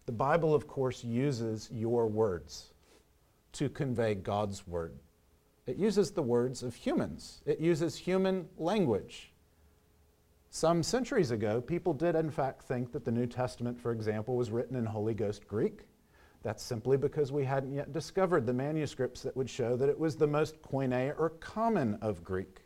[0.07, 2.73] The Bible, of course, uses your words
[3.53, 4.99] to convey God's word.
[5.67, 9.33] It uses the words of humans, it uses human language.
[10.51, 14.51] Some centuries ago, people did in fact think that the New Testament, for example, was
[14.51, 15.81] written in Holy Ghost Greek.
[16.43, 20.17] That's simply because we hadn't yet discovered the manuscripts that would show that it was
[20.17, 22.63] the most koine or common of Greek.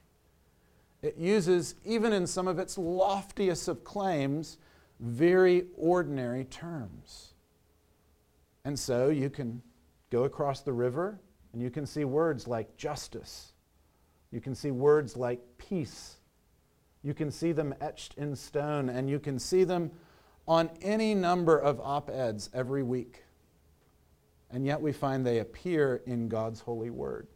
[1.02, 4.59] It uses, even in some of its loftiest of claims,
[4.98, 7.35] very ordinary terms.
[8.64, 9.62] And so you can
[10.11, 11.20] go across the river
[11.56, 13.54] and you can see words like justice.
[14.30, 16.16] You can see words like peace.
[17.02, 19.90] You can see them etched in stone, and you can see them
[20.46, 23.24] on any number of op eds every week.
[24.50, 27.26] And yet we find they appear in God's holy word.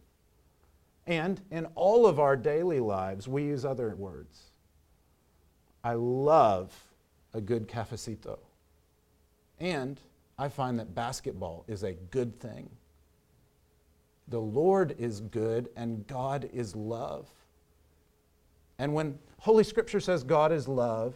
[1.07, 4.51] And in all of our daily lives, we use other words.
[5.83, 6.79] I love
[7.33, 8.39] a good cafecito.
[9.59, 9.99] And
[10.39, 12.69] I find that basketball is a good thing.
[14.31, 17.29] The Lord is good and God is love.
[18.79, 21.15] And when Holy Scripture says God is love,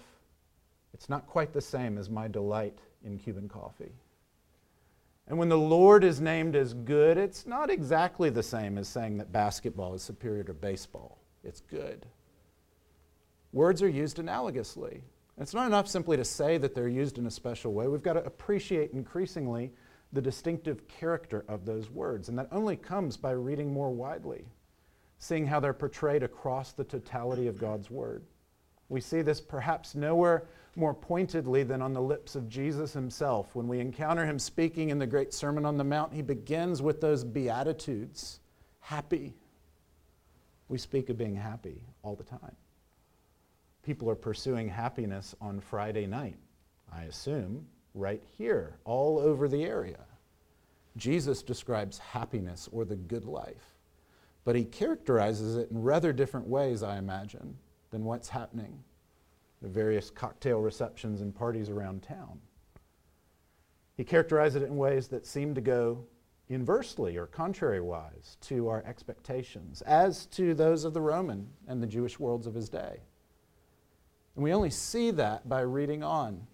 [0.93, 3.93] it's not quite the same as my delight in Cuban coffee.
[5.29, 9.17] And when the Lord is named as good, it's not exactly the same as saying
[9.19, 11.19] that basketball is superior to baseball.
[11.43, 12.05] It's good.
[13.53, 15.01] Words are used analogously.
[15.39, 17.89] It's not enough simply to say that they're used in a special way.
[17.89, 19.73] We've got to appreciate increasingly
[20.15, 22.29] the distinctive character of those words.
[22.29, 24.47] And that only comes by reading more widely,
[25.19, 28.25] seeing how they're portrayed across the totality of God's Word.
[28.89, 30.47] We see this perhaps nowhere
[30.77, 33.55] more pointedly than on the lips of Jesus himself.
[33.55, 37.01] When we encounter him speaking in the great Sermon on the Mount, he begins with
[37.01, 38.41] those Beatitudes
[38.81, 39.35] happy.
[40.69, 42.57] We speak of being happy all the time.
[43.83, 46.37] People are pursuing happiness on Friday night,
[46.93, 50.01] I assume, right here, all over the area.
[50.97, 53.77] Jesus describes happiness or the good life,
[54.45, 57.57] but he characterizes it in rather different ways, I imagine,
[57.91, 58.83] than what's happening
[59.63, 62.39] the various cocktail receptions and parties around town.
[63.97, 66.05] He characterizes it in ways that seem to go
[66.51, 72.19] inversely or contrariwise to our expectations, as to those of the Roman and the Jewish
[72.21, 73.01] worlds of his day.
[74.35, 76.47] And we only see that by reading on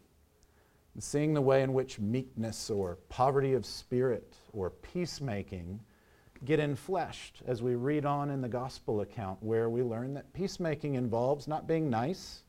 [0.95, 5.81] and seeing the way in which meekness or poverty of spirit or peacemaking
[6.45, 10.95] get enfleshed as we read on in the gospel account, where we learn that peacemaking
[10.95, 12.43] involves not being nice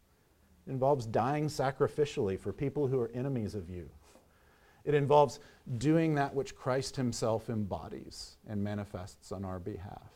[0.67, 3.89] involves dying sacrificially for people who are enemies of you.
[4.83, 5.39] It involves
[5.77, 10.09] doing that which Christ himself embodies and manifests on our behalf.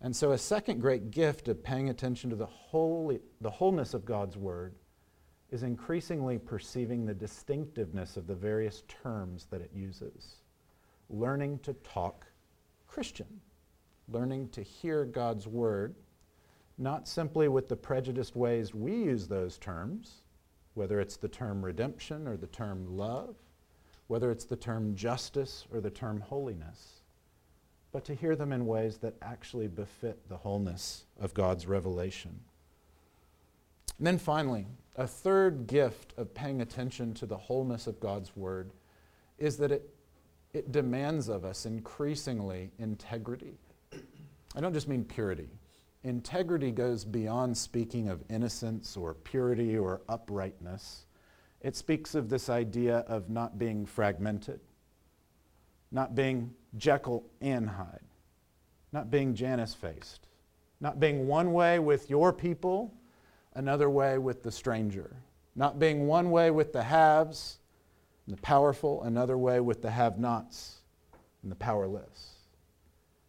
[0.00, 4.04] And so, a second great gift of paying attention to the, holy, the wholeness of
[4.04, 4.74] God's Word
[5.52, 10.36] is increasingly perceiving the distinctiveness of the various terms that it uses.
[11.10, 12.26] Learning to talk
[12.88, 13.40] Christian,
[14.08, 15.94] learning to hear God's Word
[16.78, 20.22] not simply with the prejudiced ways we use those terms,
[20.74, 23.36] whether it's the term redemption or the term love,
[24.06, 27.02] whether it's the term justice or the term holiness,
[27.92, 32.40] but to hear them in ways that actually befit the wholeness of God's revelation.
[33.98, 38.72] And then finally, a third gift of paying attention to the wholeness of God's Word
[39.38, 39.88] is that it,
[40.52, 43.58] it demands of us increasingly integrity.
[44.54, 45.48] I don't just mean purity
[46.04, 51.06] integrity goes beyond speaking of innocence or purity or uprightness.
[51.60, 54.60] It speaks of this idea of not being fragmented,
[55.92, 58.00] not being Jekyll and Hyde,
[58.92, 60.26] not being Janus faced,
[60.80, 62.92] not being one way with your people,
[63.54, 65.16] another way with the stranger,
[65.54, 67.58] not being one way with the haves
[68.26, 70.82] and the powerful, another way with the have nots
[71.42, 72.30] and the powerless.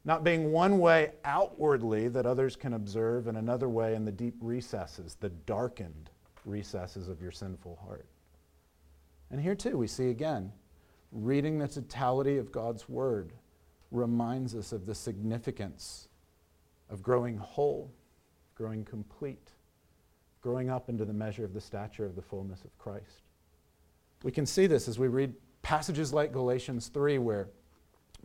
[0.06, 4.36] Not being one way outwardly that others can observe, and another way in the deep
[4.42, 6.10] recesses, the darkened
[6.46, 8.06] recesses of your sinful heart.
[9.32, 10.52] And here too, we see again,
[11.12, 13.32] reading the totality of God's Word
[13.92, 16.10] reminds us of the significance
[16.90, 17.92] of growing whole,
[18.56, 19.53] growing complete,
[20.44, 23.24] growing up into the measure of the stature of the fullness of Christ.
[24.24, 27.48] We can see this as we read passages like Galatians 3, where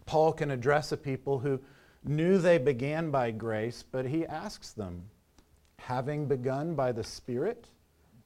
[0.04, 1.60] Paul can address a people who
[2.04, 5.04] knew they began by grace, but he asks them,
[5.78, 7.68] having begun by the Spirit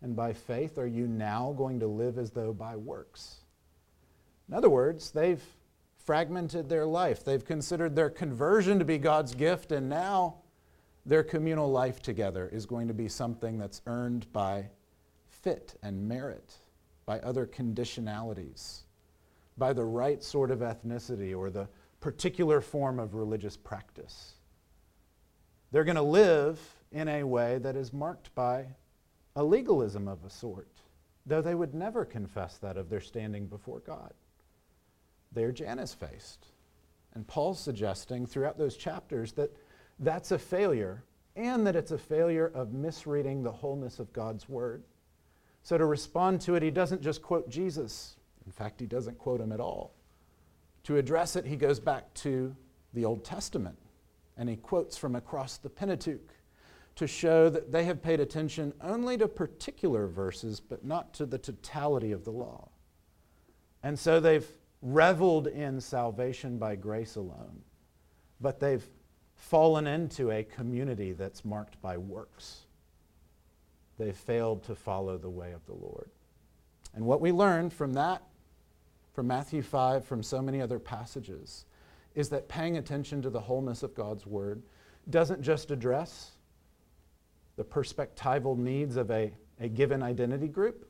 [0.01, 3.41] and by faith, are you now going to live as though by works?
[4.49, 5.43] In other words, they've
[6.05, 7.25] fragmented their life.
[7.25, 10.42] They've considered their conversion to be God's gift, and now
[11.05, 14.71] their communal life together is going to be something that's earned by
[15.29, 16.55] fit and merit,
[17.07, 18.83] by other conditionalities
[19.57, 21.69] by the right sort of ethnicity or the
[22.01, 24.35] particular form of religious practice.
[25.71, 26.59] They're going to live
[26.91, 28.67] in a way that is marked by
[29.37, 30.69] a legalism of a sort,
[31.25, 34.13] though they would never confess that of their standing before God.
[35.33, 36.47] They're Janus faced.
[37.15, 39.55] And Paul's suggesting throughout those chapters that
[39.99, 41.05] that's a failure
[41.37, 44.83] and that it's a failure of misreading the wholeness of God's word.
[45.63, 49.41] So to respond to it, he doesn't just quote Jesus, in fact, he doesn't quote
[49.41, 49.95] him at all.
[50.85, 52.55] To address it, he goes back to
[52.93, 53.79] the Old Testament
[54.37, 56.35] and he quotes from across the Pentateuch
[56.97, 61.39] to show that they have paid attention only to particular verses, but not to the
[61.39, 62.69] totality of the law.
[63.83, 64.47] And so they've
[64.83, 67.63] reveled in salvation by grace alone,
[68.41, 68.87] but they've
[69.43, 72.61] fallen into a community that's marked by works.
[73.99, 76.11] They've failed to follow the way of the Lord.
[76.95, 78.23] And what we learn from that
[79.13, 81.67] from Matthew 5, from so many other passages,
[82.15, 84.63] is that paying attention to the wholeness of God's Word
[85.11, 86.31] doesn't just address
[87.57, 90.89] the perspectival needs of a, a given identity group,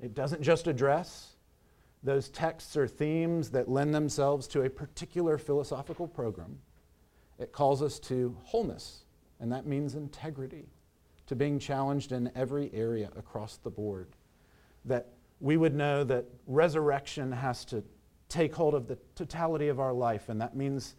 [0.00, 1.36] it doesn't just address
[2.02, 6.58] those texts or themes that lend themselves to a particular philosophical program.
[7.42, 9.04] It calls us to wholeness,
[9.40, 10.68] and that means integrity,
[11.26, 14.14] to being challenged in every area across the board.
[14.84, 15.08] That
[15.40, 17.82] we would know that resurrection has to
[18.28, 20.94] take hold of the totality of our life, and that means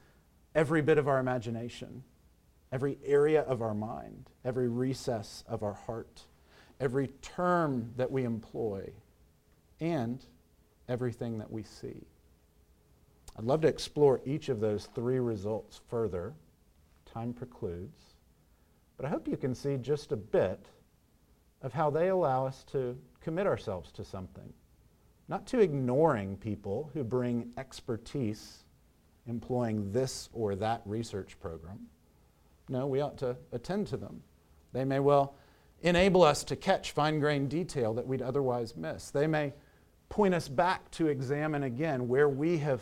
[0.53, 2.03] every bit of our imagination,
[2.73, 6.25] every area of our mind, every recess of our heart,
[6.81, 8.91] every term that we employ,
[9.79, 10.25] and
[10.89, 12.05] everything that we see.
[13.35, 16.33] I'd love to explore each of those three results further.
[17.05, 18.15] Time precludes.
[18.97, 20.67] But I hope you can see just a bit
[21.61, 24.53] of how they allow us to commit ourselves to something.
[25.27, 28.65] Not to ignoring people who bring expertise
[29.27, 31.79] employing this or that research program.
[32.69, 34.21] No, we ought to attend to them.
[34.73, 35.35] They may well
[35.81, 39.11] enable us to catch fine grained detail that we'd otherwise miss.
[39.11, 39.53] They may
[40.09, 42.81] point us back to examine again where we have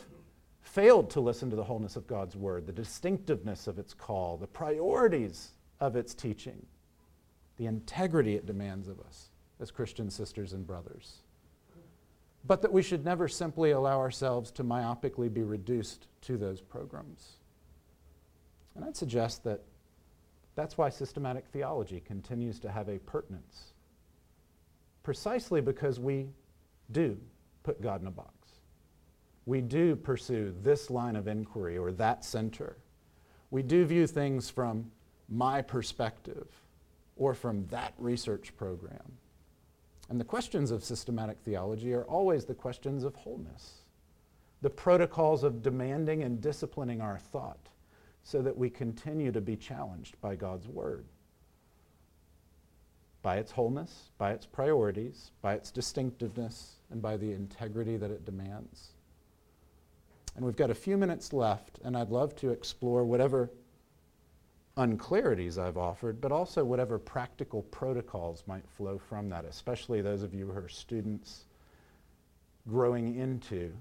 [0.62, 4.47] failed to listen to the wholeness of God's Word, the distinctiveness of its call, the
[4.47, 6.66] priorities of its teaching,
[7.57, 11.18] the integrity it demands of us as Christian sisters and brothers.
[12.45, 17.34] But that we should never simply allow ourselves to myopically be reduced to those programs.
[18.76, 19.62] And I'd suggest that
[20.55, 23.74] that's why systematic theology continues to have a pertinence.
[25.03, 26.30] Precisely because we
[26.91, 27.18] do
[27.64, 28.41] put God in a box.
[29.46, 32.78] We do pursue this line of inquiry or that center.
[33.50, 34.92] We do view things from
[35.30, 36.48] my perspective
[37.16, 39.18] or from that research program.
[40.10, 43.82] And the questions of systematic theology are always the questions of wholeness,
[44.62, 47.70] the protocols of demanding and disciplining our thought
[48.24, 51.06] so that we continue to be challenged by God's Word
[53.22, 58.26] by its wholeness, by its priorities, by its distinctiveness, and by the integrity that it
[58.26, 58.89] demands.
[60.36, 63.52] And we've got a few minutes left, and I'd love to explore whatever
[64.78, 70.34] unclarities I've offered, but also whatever practical protocols might flow from that, especially those of
[70.34, 71.46] you who are students
[72.68, 73.74] growing into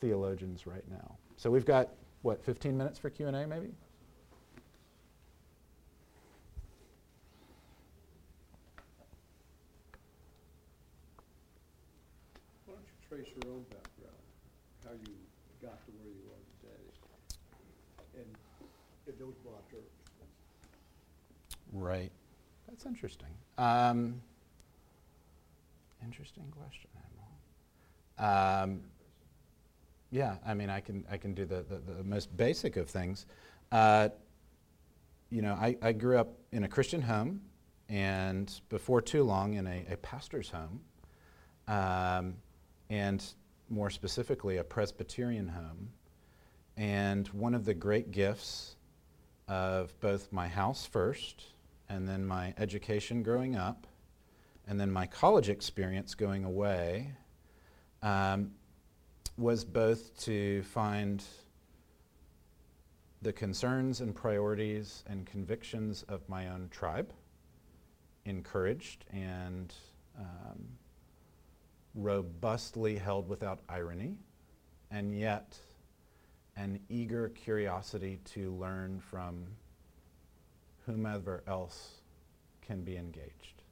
[0.00, 1.16] theologians right now.
[1.36, 1.90] So we've got,
[2.22, 3.70] what, 15 minutes for Q&A maybe?
[13.12, 14.24] trace your own background,
[14.84, 15.12] how you
[15.60, 16.84] got to where you are today,
[18.16, 18.30] and
[19.06, 19.84] in those broad terms.
[21.72, 22.12] Right.
[22.68, 23.28] That's interesting.
[23.58, 24.20] Um,
[26.04, 26.90] interesting question.
[28.18, 28.80] Um,
[30.10, 33.26] yeah, I mean, I can I can do the the, the most basic of things.
[33.72, 34.10] Uh,
[35.30, 37.40] you know, I, I grew up in a Christian home,
[37.88, 40.80] and before too long in a, a pastor's home.
[41.68, 42.34] Um,
[42.90, 43.24] and
[43.70, 45.88] more specifically, a Presbyterian home.
[46.76, 48.76] And one of the great gifts
[49.48, 51.44] of both my house first,
[51.92, 53.86] and then my education growing up,
[54.66, 57.12] and then my college experience going away,
[58.02, 58.52] um,
[59.36, 61.22] was both to find
[63.20, 67.12] the concerns and priorities and convictions of my own tribe
[68.24, 69.74] encouraged and
[70.18, 70.66] um,
[71.94, 74.16] robustly held without irony,
[74.90, 75.58] and yet
[76.56, 79.46] an eager curiosity to learn from
[80.86, 82.00] whomever else
[82.60, 83.62] can be engaged.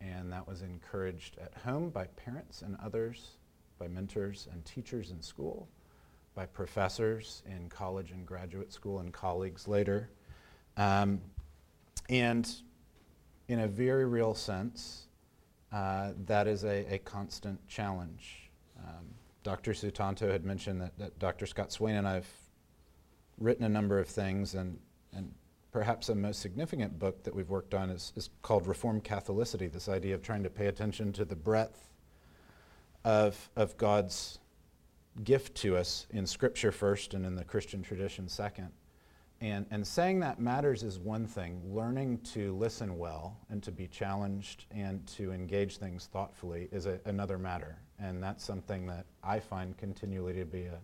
[0.00, 3.36] And that was encouraged at home by parents and others,
[3.78, 5.68] by mentors and teachers in school,
[6.34, 10.10] by professors in college and graduate school, and colleagues later.
[10.76, 11.20] Um,
[12.08, 12.50] and
[13.48, 15.06] in a very real sense,
[15.72, 18.50] uh, that is a, a constant challenge.
[18.78, 19.06] Um,
[19.42, 19.72] Dr.
[19.72, 21.46] Sutanto had mentioned that, that, Dr.
[21.46, 22.28] Scott Swain and I have
[23.38, 24.78] written a number of things, and,
[25.12, 25.32] and
[25.72, 29.88] perhaps the most significant book that we've worked on is, is called Reformed Catholicity, this
[29.88, 31.88] idea of trying to pay attention to the breadth
[33.04, 34.38] of, of God's
[35.24, 38.70] gift to us in Scripture first and in the Christian tradition second.
[39.42, 41.62] And, and saying that matters is one thing.
[41.64, 47.00] Learning to listen well and to be challenged and to engage things thoughtfully is a,
[47.06, 47.78] another matter.
[47.98, 50.78] And that's something that I find continually to be a,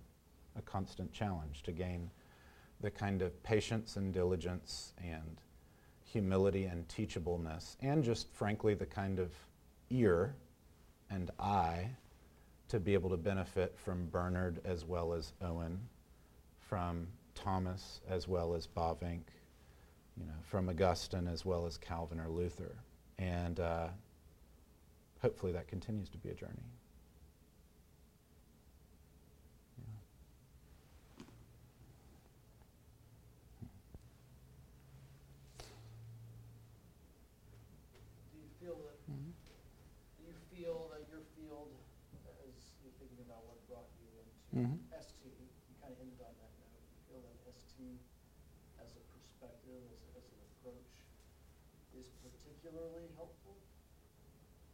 [0.57, 2.11] a constant challenge to gain
[2.87, 5.41] the kind of patience and diligence and
[6.05, 9.33] humility and teachableness, and just frankly the kind of
[9.91, 10.37] ear
[11.11, 11.89] and eye
[12.69, 15.81] to be able to benefit from Bernard as well as Owen,
[16.61, 19.23] from Thomas as well as Bavinck,
[20.17, 22.73] you know, from Augustine as well as Calvin or Luther.
[23.19, 23.89] And uh,
[25.21, 26.63] hopefully that continues to be a journey.
[42.99, 44.79] thinking about what brought you into Mhm.
[44.93, 45.21] ST.
[45.69, 46.81] You kind of ended on that note.
[46.81, 48.01] You feel that ST
[48.81, 50.93] as a perspective, as, a- as an approach,
[51.95, 53.57] is particularly helpful.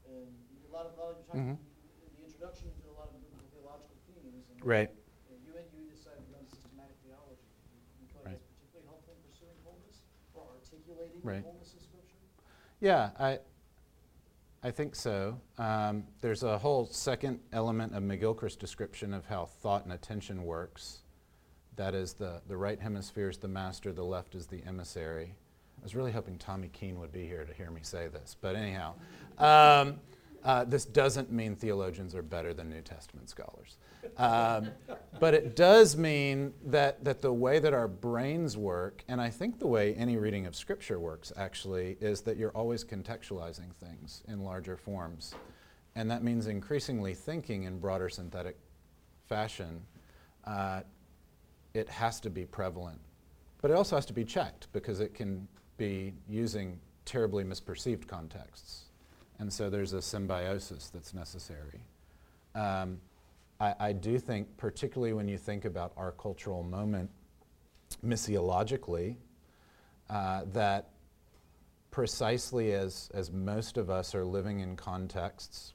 [0.06, 1.56] And you- a lot of, a lot of, you're talking, Mhm.
[1.56, 3.20] the introduction, did a lot of
[3.52, 4.44] theological themes.
[4.50, 4.90] And Right.
[4.90, 7.40] you, know, you and you decided to go into systematic theology.
[8.00, 8.40] You, feel Right.
[8.60, 10.02] particularly helpful in pursuing wholeness
[10.34, 11.42] or articulating Right.
[11.42, 12.16] wholeness in Scripture?
[12.80, 13.40] Yeah, I,
[14.62, 15.40] I think so.
[15.58, 21.02] Um, there's a whole second element of McGilchrist's description of how thought and attention works.
[21.76, 25.34] That is, the, the right hemisphere is the master, the left is the emissary.
[25.80, 28.54] I was really hoping Tommy Keene would be here to hear me say this, but
[28.54, 28.94] anyhow,
[29.38, 29.98] um,
[30.45, 33.78] uh, this doesn't mean theologians are better than New Testament scholars.
[34.16, 34.70] Um,
[35.20, 39.59] but it does mean that, that the way that our brains work, and I think
[39.59, 44.40] the way any reading of Scripture works actually, is that you're always contextualizing things in
[44.43, 45.34] larger forms.
[45.95, 48.57] And that means increasingly thinking in broader synthetic
[49.28, 49.82] fashion.
[50.45, 50.80] Uh,
[51.74, 52.99] it has to be prevalent.
[53.61, 58.86] But it also has to be checked because it can be using terribly misperceived contexts.
[59.38, 61.80] And so there's a symbiosis that's necessary.
[62.54, 62.98] Um,
[63.60, 67.10] I, I do think, particularly when you think about our cultural moment
[68.04, 69.16] missiologically,
[70.10, 70.90] uh, that
[71.90, 75.74] precisely as, as most of us are living in contexts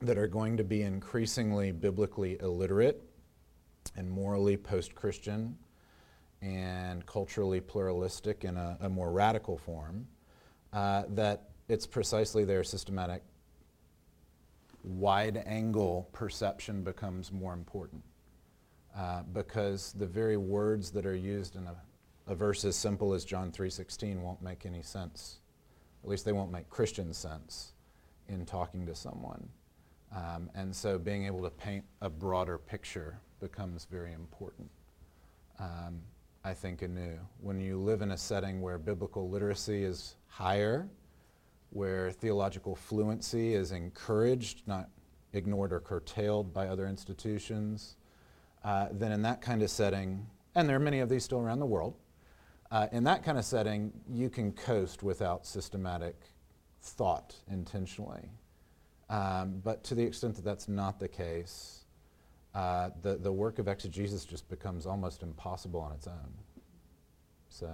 [0.00, 3.02] that are going to be increasingly biblically illiterate
[3.96, 5.56] and morally post Christian
[6.42, 10.06] and culturally pluralistic in a, a more radical form,
[10.72, 13.22] uh, that it's precisely their systematic
[14.82, 18.02] wide angle perception becomes more important.
[18.96, 21.74] Uh, because the very words that are used in a,
[22.30, 25.40] a verse as simple as John 3.16 won't make any sense.
[26.04, 27.72] At least they won't make Christian sense
[28.28, 29.48] in talking to someone.
[30.14, 34.70] Um, and so being able to paint a broader picture becomes very important.
[35.58, 36.00] Um,
[36.44, 37.18] I think anew.
[37.40, 40.88] When you live in a setting where biblical literacy is higher,
[41.74, 44.88] where theological fluency is encouraged, not
[45.32, 47.96] ignored or curtailed by other institutions,
[48.62, 51.58] uh, then in that kind of setting, and there are many of these still around
[51.58, 51.96] the world,
[52.70, 56.14] uh, in that kind of setting, you can coast without systematic
[56.80, 58.30] thought intentionally.
[59.10, 61.84] Um, but to the extent that that's not the case,
[62.54, 66.34] uh, the, the work of exegesis just becomes almost impossible on its own.
[67.48, 67.68] So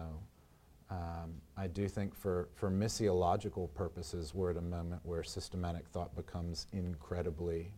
[0.90, 6.14] um, I do think for, for missiological purposes, we're at a moment where systematic thought
[6.16, 7.72] becomes incredibly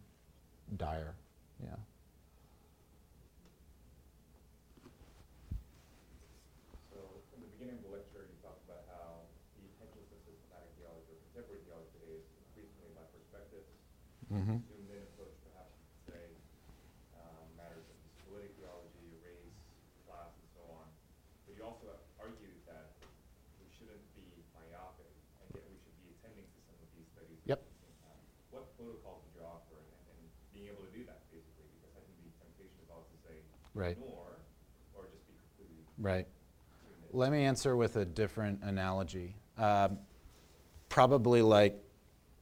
[0.76, 1.14] dire.
[1.62, 1.76] Yeah.
[6.92, 6.98] So
[7.36, 11.12] in the beginning of the lecture, you talked about how the intentions of systematic theology
[11.12, 13.68] or contemporary theology today is increasingly by perspectives,
[14.32, 14.64] Mm-hmm.
[14.64, 16.24] zoomed in approach, perhaps you could say,
[17.20, 19.60] um, matters of politic theology, race,
[20.08, 20.88] class, and so on.
[21.44, 22.96] But you also argued that
[23.60, 24.24] we shouldn't be
[24.56, 25.12] myopic,
[25.44, 27.60] and yet we should be attending to some of these studies Yep.
[27.60, 28.22] at the same time.
[28.56, 30.18] What protocols would you offer in, in
[30.56, 31.68] being able to do that, basically?
[31.76, 33.36] Because I think the temptation is always to say
[33.74, 33.92] Right.
[33.92, 34.38] ignore,
[34.94, 36.26] or just be completely Right.
[36.26, 37.20] tuned.
[37.20, 39.34] Let me answer with a different analogy.
[39.58, 39.98] Um,
[40.88, 41.82] probably like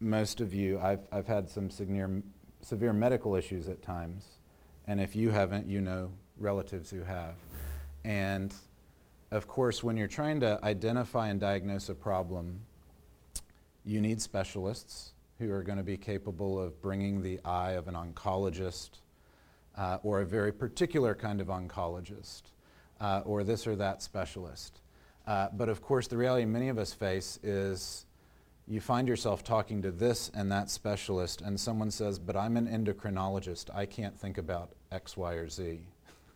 [0.00, 2.22] most of you, I've, I've had some severe,
[2.62, 4.24] severe medical issues at times.
[4.86, 7.34] And if you haven't, you know relatives who have.
[8.04, 8.52] And
[9.30, 12.60] of course, when you're trying to identify and diagnose a problem,
[13.84, 17.94] you need specialists who are going to be capable of bringing the eye of an
[17.94, 18.90] oncologist
[19.76, 22.42] uh, or a very particular kind of oncologist
[23.00, 24.80] uh, or this or that specialist.
[25.26, 28.06] Uh, but of course, the reality many of us face is
[28.66, 32.68] you find yourself talking to this and that specialist, and someone says, But I'm an
[32.68, 33.74] endocrinologist.
[33.74, 35.80] I can't think about X, Y, or Z.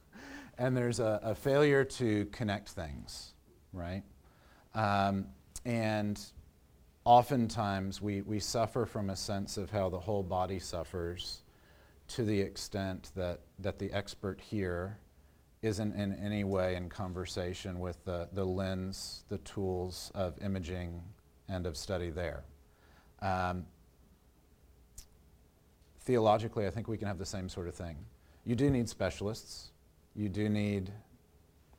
[0.59, 3.35] and there's a, a failure to connect things,
[3.73, 4.03] right?
[4.75, 5.27] Um,
[5.65, 6.21] and
[7.05, 11.44] oftentimes we, we suffer from a sense of how the whole body suffers
[12.09, 14.99] to the extent that, that the expert here
[15.63, 21.03] isn't in any way in conversation with the, the lens, the tools of imaging
[21.49, 22.45] and of study there.
[23.23, 23.65] Um,
[26.01, 27.97] theologically, I think we can have the same sort of thing.
[28.45, 29.71] You do need specialists.
[30.15, 30.93] You do need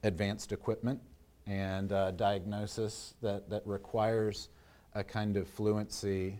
[0.03, 0.99] advanced equipment
[1.45, 4.49] and uh, diagnosis that, that requires
[4.95, 6.39] a kind of fluency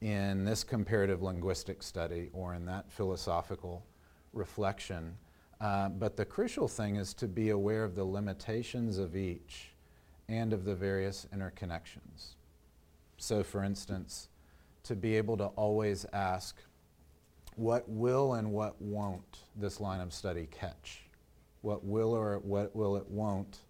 [0.00, 3.84] in this comparative linguistic study or in that philosophical
[4.32, 5.16] reflection.
[5.60, 9.72] Uh, but the crucial thing is to be aware of the limitations of each
[10.28, 12.34] and of the various interconnections.
[13.16, 14.28] So, for instance,
[14.82, 16.56] to be able to always ask,
[17.54, 21.04] what will and what won't this line of study catch?
[21.62, 23.60] What will or what will it won't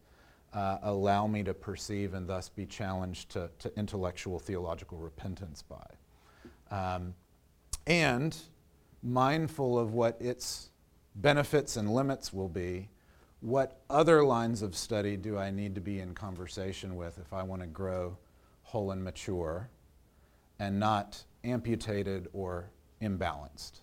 [0.52, 5.86] uh, allow me to perceive and thus be challenged to, to intellectual theological repentance by?
[6.70, 7.14] Um,
[7.86, 8.36] and
[9.02, 10.70] mindful of what its
[11.14, 12.88] benefits and limits will be,
[13.40, 17.42] what other lines of study do I need to be in conversation with if I
[17.42, 18.16] want to grow
[18.62, 19.68] whole and mature
[20.58, 23.80] and not amputated or imbalanced?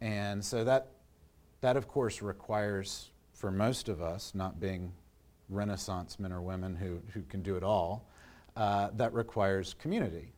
[0.00, 0.88] And so that,
[1.60, 4.92] that of course, requires, for most of us, not being
[5.48, 8.06] Renaissance men or women who, who can do it all,
[8.56, 10.32] uh, that requires community,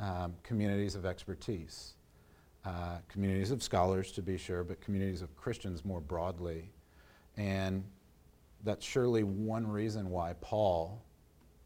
[0.00, 1.94] um, communities of expertise,
[2.64, 6.70] uh, communities of scholars, to be sure, but communities of Christians more broadly
[7.36, 7.84] and
[8.64, 11.02] that's surely one reason why Paul,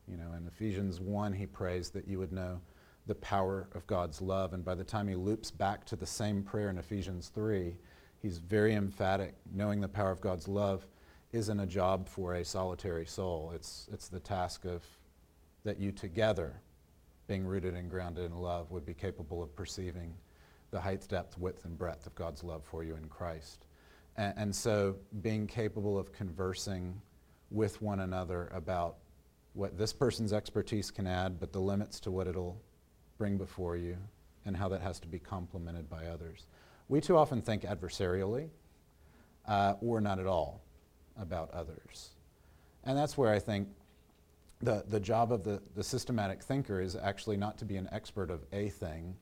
[0.06, 2.60] you know, in Ephesians 1, he prays that you would know
[3.06, 4.52] the power of God's love.
[4.52, 7.76] And by the time he loops back to the same prayer in Ephesians 3,
[8.22, 9.34] he's very emphatic.
[9.52, 10.86] Knowing the power of God's love
[11.32, 14.84] isn't a job for a solitary soul, it's, it's the task of
[15.64, 16.60] that you together,
[17.26, 20.14] being rooted and grounded in love, would be capable of perceiving
[20.70, 23.66] the height, depth, width, and breadth of God's love for you in Christ.
[24.16, 27.00] And, and so being capable of conversing
[27.50, 28.96] with one another about
[29.52, 32.60] what this person's expertise can add, but the limits to what it'll
[33.18, 33.96] bring before you
[34.44, 36.46] and how that has to be complemented by others.
[36.88, 38.48] We too often think adversarially
[39.46, 40.62] uh, or not at all
[41.18, 42.10] about others.
[42.82, 43.68] And that's where I think
[44.64, 48.30] the, the job of the, the systematic thinker is actually not to be an expert
[48.30, 49.16] of a thing,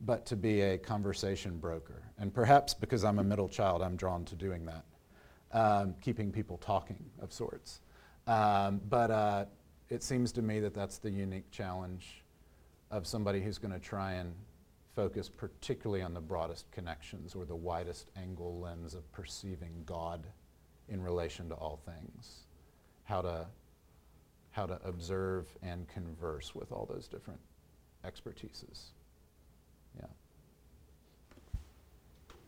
[0.00, 2.02] but to be a conversation broker.
[2.18, 4.84] And perhaps because I'm a middle child, I'm drawn to doing that,
[5.52, 7.80] um, keeping people talking of sorts.
[8.26, 9.44] Um, but uh,
[9.88, 12.22] it seems to me that that's the unique challenge
[12.90, 14.34] of somebody who's going to try and
[14.94, 20.26] focus particularly on the broadest connections or the widest angle lens of perceiving God
[20.88, 22.44] in relation to all things.
[23.04, 23.46] How to,
[24.54, 27.40] how to observe and converse with all those different
[28.06, 28.94] expertises.
[29.98, 30.06] Yeah.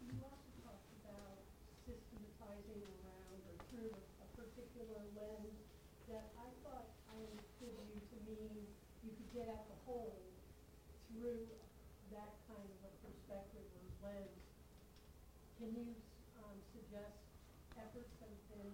[0.07, 1.43] You also talked about
[1.83, 5.59] systematizing around or through a particular lens
[6.07, 8.55] that I thought I understood you to mean
[9.03, 10.15] you could get at the whole
[11.11, 11.43] through
[12.15, 14.47] that kind of a perspective or lens.
[15.59, 15.91] Can you
[16.71, 17.19] suggest
[17.75, 18.71] efforts have been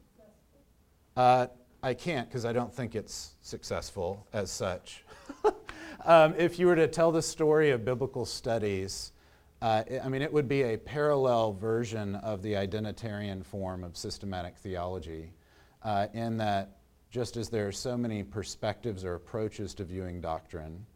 [0.00, 0.64] successful?
[1.12, 1.52] Uh,
[1.84, 5.04] I can't because I don't think it's successful as such.
[6.06, 9.12] um, if you were to tell the story of biblical studies,
[9.60, 14.56] uh, I mean, it would be a parallel version of the identitarian form of systematic
[14.56, 15.34] theology,
[15.82, 16.78] uh, in that
[17.10, 20.86] just as there are so many perspectives or approaches to viewing doctrine,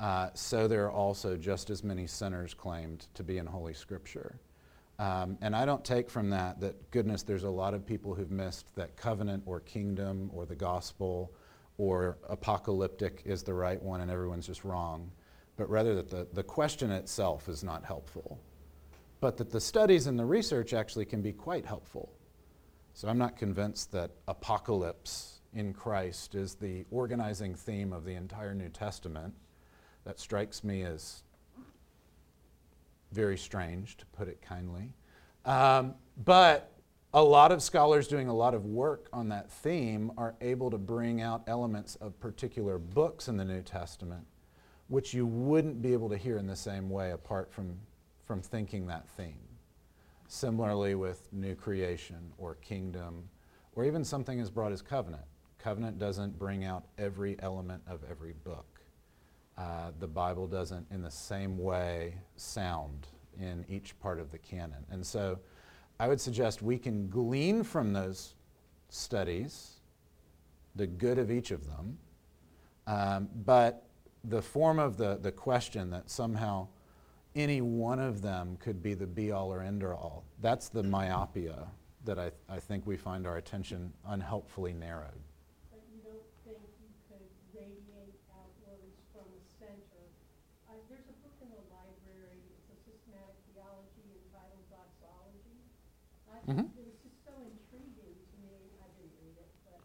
[0.00, 4.40] uh, so there are also just as many sinners claimed to be in Holy Scripture.
[5.00, 8.30] Um, and I don't take from that that, goodness, there's a lot of people who've
[8.30, 11.32] missed that covenant or kingdom or the gospel
[11.78, 15.10] or apocalyptic is the right one and everyone's just wrong,
[15.56, 18.38] but rather that the, the question itself is not helpful,
[19.20, 22.12] but that the studies and the research actually can be quite helpful.
[22.92, 28.52] So I'm not convinced that apocalypse in Christ is the organizing theme of the entire
[28.52, 29.32] New Testament.
[30.04, 31.22] That strikes me as
[33.12, 34.92] very strange, to put it kindly.
[35.44, 35.94] Um,
[36.24, 36.72] but
[37.12, 40.78] a lot of scholars doing a lot of work on that theme are able to
[40.78, 44.24] bring out elements of particular books in the New Testament,
[44.88, 47.76] which you wouldn't be able to hear in the same way apart from,
[48.26, 49.40] from thinking that theme.
[50.28, 53.24] Similarly, with new creation or kingdom,
[53.74, 55.24] or even something as broad as covenant.
[55.58, 58.69] Covenant doesn't bring out every element of every book.
[59.60, 63.08] Uh, the Bible doesn't, in the same way, sound
[63.38, 64.84] in each part of the canon.
[64.90, 65.38] And so
[65.98, 68.34] I would suggest we can glean from those
[68.88, 69.80] studies
[70.76, 71.98] the good of each of them,
[72.86, 73.84] um, but
[74.24, 76.66] the form of the, the question that somehow
[77.34, 81.66] any one of them could be the be all or end all, that's the myopia
[82.04, 85.20] that I, I think we find our attention unhelpfully narrowed.
[85.70, 90.04] But you don't think you could radiate outwards from the center?
[90.64, 95.60] Uh, there's a book in the library, it's a systematic theology entitled Doxology.
[96.50, 96.66] I.
[96.78, 99.80] It was just so intriguing to me, I didn't read it, but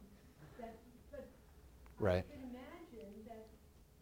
[0.59, 0.75] that,
[1.11, 1.27] but
[1.99, 2.25] I Right.
[2.27, 3.47] can imagine that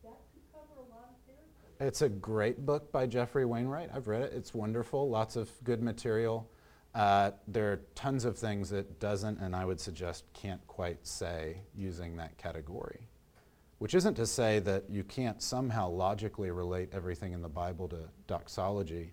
[0.04, 1.88] that could cover a lot of territory.
[1.88, 3.90] It's a great book by Geoffrey Wainwright.
[3.94, 4.34] I've read it.
[4.34, 5.10] It's wonderful.
[5.10, 6.50] Lots of good material.
[6.96, 11.58] Uh, there are tons of things it doesn't, and I would suggest can't quite say
[11.76, 13.08] using that category.
[13.80, 18.10] Which isn't to say that you can't somehow logically relate everything in the Bible to
[18.28, 19.12] doxology.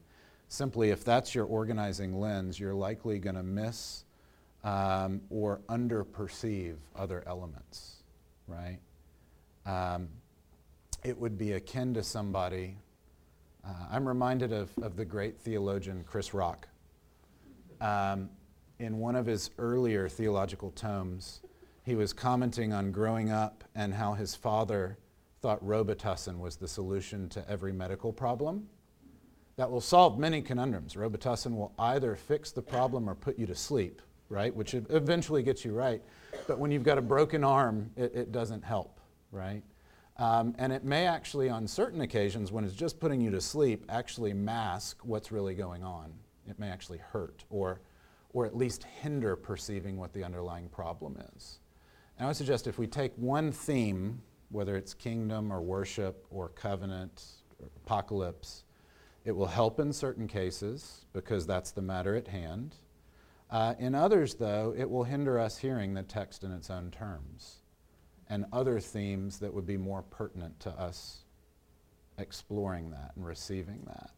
[0.50, 4.04] Simply if that's your organizing lens, you're likely going to miss
[4.64, 8.02] um, or underperceive other elements,
[8.48, 8.78] right?
[9.64, 10.08] Um,
[11.04, 12.76] it would be akin to somebody.
[13.64, 16.66] Uh, I'm reminded of, of the great theologian Chris Rock.
[17.80, 18.28] Um,
[18.80, 21.42] in one of his earlier theological tomes,
[21.84, 24.98] he was commenting on growing up and how his father
[25.40, 28.68] thought Robitussin was the solution to every medical problem.
[29.56, 30.94] That will solve many conundrums.
[30.94, 34.54] Robitussin will either fix the problem or put you to sleep, right?
[34.54, 36.02] Which eventually gets you right.
[36.46, 39.00] But when you've got a broken arm, it, it doesn't help,
[39.32, 39.62] right?
[40.16, 43.86] Um, and it may actually, on certain occasions, when it's just putting you to sleep,
[43.88, 46.12] actually mask what's really going on.
[46.46, 47.80] It may actually hurt or,
[48.32, 51.60] or at least hinder perceiving what the underlying problem is.
[52.18, 54.20] And I would suggest if we take one theme,
[54.50, 57.24] whether it's kingdom or worship or covenant
[57.58, 58.64] or apocalypse,
[59.24, 62.76] it will help in certain cases because that's the matter at hand.
[63.50, 67.56] Uh, in others, though, it will hinder us hearing the text in its own terms
[68.28, 71.24] and other themes that would be more pertinent to us
[72.18, 74.10] exploring that and receiving that.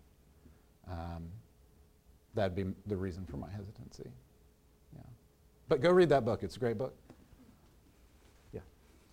[0.91, 1.29] Um,
[2.35, 4.11] that'd be the reason for my hesitancy.
[4.95, 5.03] Yeah.
[5.69, 6.43] But go read that book.
[6.43, 6.95] It's a great book.
[8.53, 8.61] Yeah.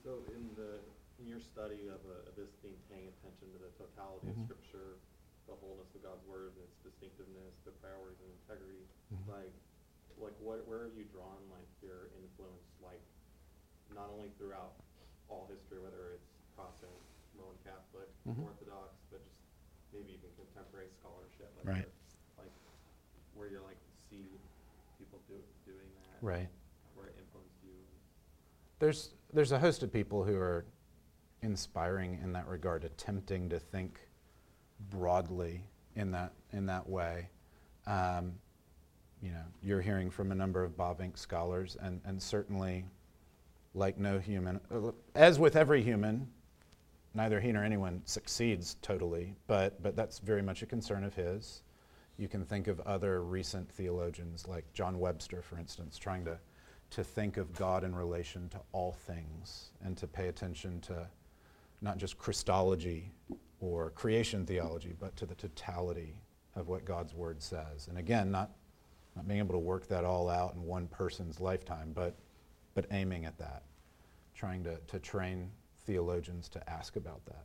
[0.04, 0.84] So in the
[1.20, 4.40] in your study of, uh, this theme, paying attention to the totality mm-hmm.
[4.40, 4.96] of Scripture,
[5.52, 9.32] the wholeness of God's Word, its distinctiveness, the priorities and integrity, mm-hmm.
[9.32, 9.54] like
[10.20, 13.02] like what where have you drawn like your influence like
[13.96, 14.76] not only throughout
[15.32, 16.92] all history, whether it's Protestant,
[17.38, 18.44] Roman Catholic, Mhm.
[18.44, 19.40] Orthodox, but just
[19.94, 21.50] maybe even contemporary scholarship.
[21.58, 21.86] Like Right.
[21.86, 22.54] where- Like,
[23.34, 23.78] where you like
[24.10, 24.28] see
[24.98, 26.18] people do, doing that.
[26.26, 26.50] Right.
[26.96, 27.78] Where it influenced you.
[28.80, 30.66] There's, there's a host of people who are
[31.42, 34.00] inspiring in that regard, attempting to think
[34.90, 35.66] broadly
[35.96, 37.30] in that, in that way.
[37.90, 38.34] Um,
[39.22, 42.86] you know, you're hearing from a number of Bavinck scholars, and, and certainly
[43.74, 44.62] like no human.
[45.16, 46.28] As with every human,
[47.16, 51.64] neither he nor anyone succeeds totally, but, but that's very much a concern of his.
[52.18, 56.38] You can think of other recent theologians like John Webster, for instance, trying to,
[56.92, 61.08] to think of God in relation to all things and to pay attention to
[61.82, 63.12] not just Christology
[63.60, 66.16] or creation theology, but to the totality
[66.60, 67.88] of what God's Word says.
[67.88, 68.52] And again, not,
[69.16, 72.16] not being able to work that all out in one person's lifetime, but
[72.76, 73.64] but aiming at that,
[74.36, 75.50] trying to, to train
[75.86, 77.44] theologians to ask about that.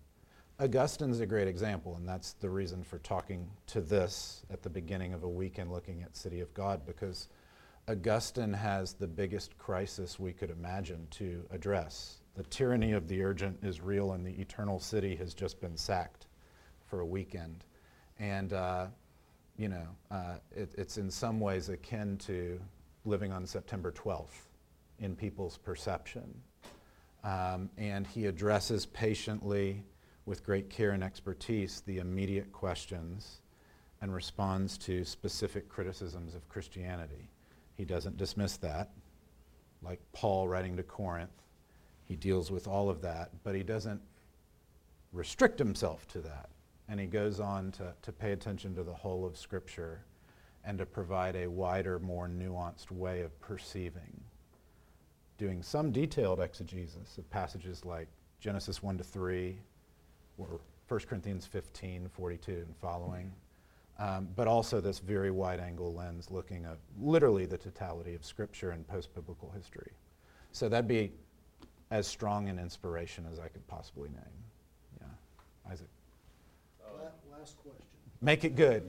[0.61, 5.13] Augustine's a great example, and that's the reason for talking to this at the beginning
[5.13, 7.29] of a weekend looking at City of God, because
[7.89, 12.21] Augustine has the biggest crisis we could imagine to address.
[12.37, 16.27] The tyranny of the urgent is real, and the eternal city has just been sacked
[16.87, 17.65] for a weekend.
[18.21, 18.87] And, uh,
[19.57, 22.61] you know, uh, it, it's in some ways akin to
[23.05, 24.49] living on September 12th
[24.99, 26.35] in people's perception.
[27.23, 29.83] Um, and he addresses patiently,
[30.27, 33.41] with great care and expertise, the immediate questions
[34.01, 37.31] and responds to specific criticisms of Christianity.
[37.77, 38.91] He doesn't dismiss that,
[39.83, 41.43] like Paul writing to Corinth.
[42.05, 44.01] He deals with all of that, but he doesn't
[45.13, 46.51] restrict himself to that.
[46.89, 50.01] And he goes on to, to pay attention to the whole of Scripture
[50.65, 54.23] and to provide a wider, more nuanced way of perceiving
[55.39, 58.09] doing some detailed exegesis of passages like
[58.41, 59.59] Genesis 1 to 3
[60.39, 63.33] or 1 Corinthians 15, 42 and following,
[63.99, 68.71] um, but also this very wide angle lens looking at literally the totality of Scripture
[68.71, 69.93] and post biblical history.
[70.53, 71.13] So that'd be
[71.91, 75.01] as strong an inspiration as I could possibly name.
[75.01, 75.73] Yeah.
[75.73, 75.89] Isaac.
[77.45, 77.85] Last question.
[78.25, 78.89] Make it good.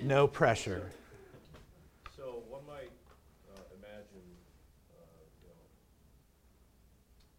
[0.00, 0.88] no pressure.
[2.16, 2.88] So, so one might
[3.52, 4.24] uh, imagine
[4.88, 5.60] uh, you know,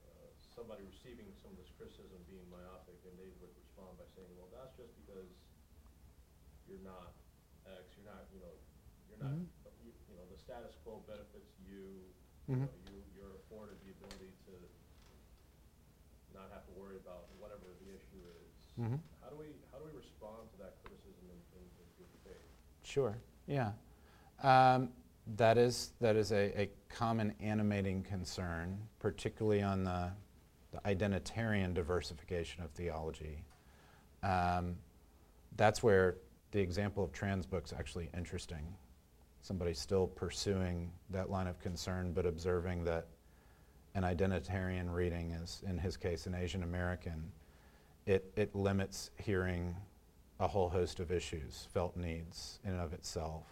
[0.05, 4.29] uh, somebody receiving some of this criticism being myopic, and they would respond by saying,
[4.37, 5.33] "Well, that's just because
[6.69, 7.09] you're not
[7.65, 7.97] X.
[7.97, 8.29] You're not.
[8.29, 8.53] You know.
[9.09, 9.33] You're not.
[12.51, 12.67] Mm-hmm.
[12.91, 14.53] You, you're afforded the ability to
[16.35, 18.51] not have to worry about whatever the issue is.
[18.75, 18.99] Mhm.
[19.21, 22.41] How do we, how do we respond to that criticism in, in, in good faith?
[22.83, 23.17] Sure,
[23.47, 23.71] yeah.
[24.43, 24.89] Um,
[25.37, 30.11] that is, that is a, a common animating concern, particularly on the,
[30.71, 33.43] the identitarian diversification of theology.
[34.23, 34.75] Um,
[35.55, 36.17] that's where
[36.51, 38.75] the example of Tran's book is actually interesting
[39.41, 43.07] somebody still pursuing that line of concern, but observing that
[43.95, 47.31] an identitarian reading is, in his case, an Asian American,
[48.05, 49.75] it, it limits hearing
[50.39, 53.45] a whole host of issues, felt needs in and of itself.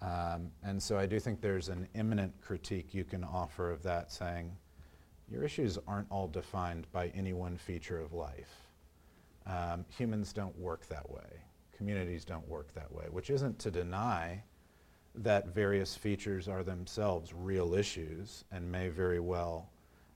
[0.00, 4.10] Um, and so I do think there's an immanent critique you can offer of that,
[4.10, 4.50] saying
[5.30, 8.68] your issues aren't all defined by any one feature of life.
[9.46, 11.42] Um, humans don't work that way.
[11.76, 14.42] Communities don't work that way, which isn't to deny
[15.14, 19.68] that various features are themselves real issues and may very well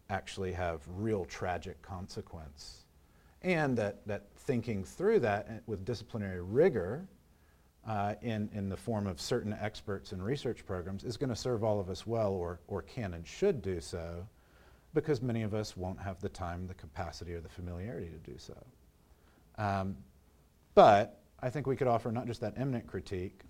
[0.09, 2.86] actually have real tragic consequence.
[3.43, 7.07] And that, that thinking through that eh, with disciplinary rigor
[7.87, 11.62] uh, in, in the form of certain experts and research programs is going to serve
[11.62, 14.26] all of us well or, or can and should do so
[14.95, 18.39] because many of us won't have the time, the capacity, or the familiarity to do
[18.39, 18.55] so.
[19.59, 19.97] Um,
[20.74, 23.41] but I think we could offer not just that immanent critique,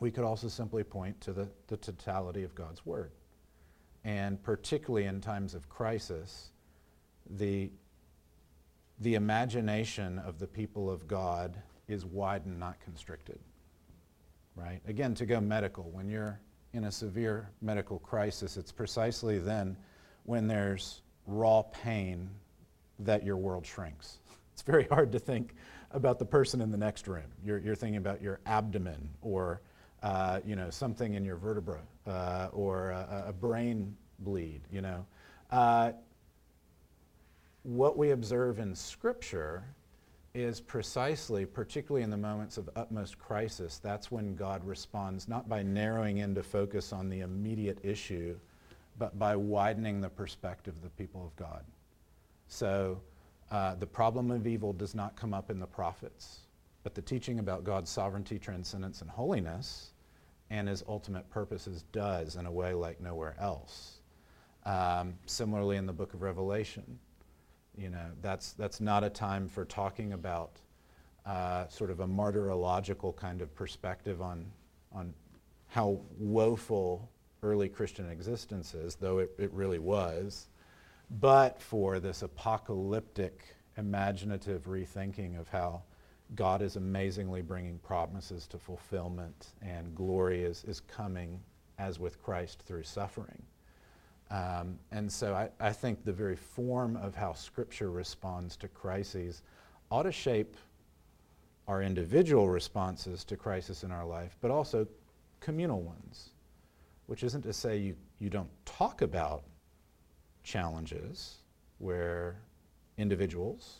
[0.00, 3.12] we could also simply point to the, the totality of God's Word.
[4.04, 6.50] And particularly in times of crisis,
[7.30, 7.70] the,
[9.00, 13.38] the imagination of the people of God is wide and not constricted.
[14.56, 14.80] Right?
[14.86, 16.40] Again, to go medical, when you're
[16.72, 19.76] in a severe medical crisis, it's precisely then
[20.24, 22.30] when there's raw pain
[23.00, 24.18] that your world shrinks.
[24.52, 25.54] It's very hard to think
[25.90, 27.24] about the person in the next room.
[27.44, 29.60] You're, you're thinking about your abdomen or
[30.04, 35.06] uh, you know, something in your vertebra uh, or a, a, brain bleed, you know.
[35.50, 35.92] Uh,
[37.64, 39.64] what we observe in Scripture
[40.34, 45.62] is precisely, particularly in the moments of utmost crisis, that's when God responds, not by
[45.62, 48.36] narrowing into focus on the immediate issue,
[48.98, 51.64] but by widening the perspective of the people of God.
[52.48, 53.00] So
[53.50, 56.40] uh, the problem of evil does not come up in the prophets,
[56.82, 59.92] but the teaching about God's sovereignty, transcendence, and holiness
[60.50, 64.00] and his ultimate purposes does in a way like nowhere else.
[64.66, 66.98] Um, similarly, in the book of Revelation,
[67.76, 70.52] you know, that's, that's not a time for talking about
[71.26, 74.46] uh, sort of a martyrological kind of perspective on,
[74.92, 75.14] on
[75.68, 77.08] how woeful
[77.42, 80.48] early Christian existence is, though it, it really was,
[81.20, 85.82] but for this apocalyptic, imaginative rethinking of how
[86.34, 91.40] God is amazingly bringing promises to fulfillment, and glory is, is coming
[91.78, 93.42] as with Christ through suffering.
[94.30, 99.42] Um, and so I, I think the very form of how Scripture responds to crises
[99.90, 100.56] ought to shape
[101.68, 104.86] our individual responses to crisis in our life, but also
[105.40, 106.30] communal ones,
[107.06, 109.44] which isn't to say you, you don't talk about
[110.42, 111.36] challenges
[111.78, 112.36] where
[112.98, 113.76] individuals,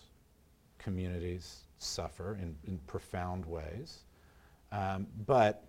[0.79, 4.05] communities, suffer in, in profound ways.
[4.73, 5.65] Um, but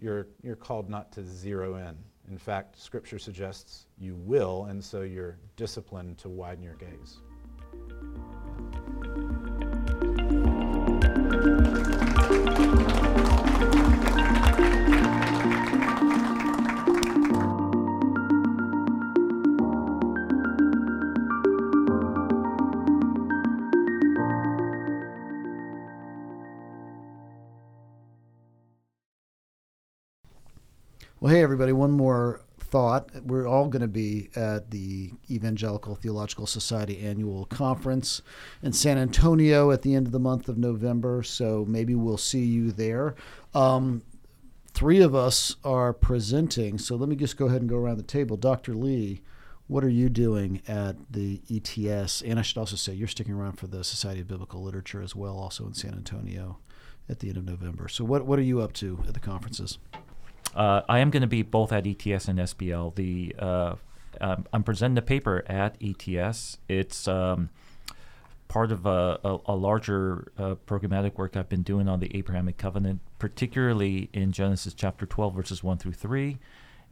[0.00, 1.96] you're, you're called not to zero in.
[2.28, 7.20] In fact, Scripture suggests you will, and so you're disciplined to widen your gaze.
[31.18, 33.08] Well, hey, everybody, one more thought.
[33.24, 38.20] We're all going to be at the Evangelical Theological Society annual conference
[38.62, 42.44] in San Antonio at the end of the month of November, so maybe we'll see
[42.44, 43.14] you there.
[43.54, 44.02] Um,
[44.74, 48.02] three of us are presenting, so let me just go ahead and go around the
[48.02, 48.36] table.
[48.36, 48.74] Dr.
[48.74, 49.22] Lee,
[49.68, 52.20] what are you doing at the ETS?
[52.20, 55.16] And I should also say you're sticking around for the Society of Biblical Literature as
[55.16, 56.58] well, also in San Antonio
[57.08, 57.88] at the end of November.
[57.88, 59.78] So, what, what are you up to at the conferences?
[60.56, 62.94] Uh, I am going to be both at ETS and SBL.
[62.94, 63.74] The uh,
[64.20, 66.56] um, I'm presenting a paper at ETS.
[66.66, 67.50] It's um,
[68.48, 72.56] part of a, a, a larger uh, programmatic work I've been doing on the Abrahamic
[72.56, 76.38] covenant, particularly in Genesis chapter 12, verses 1 through 3,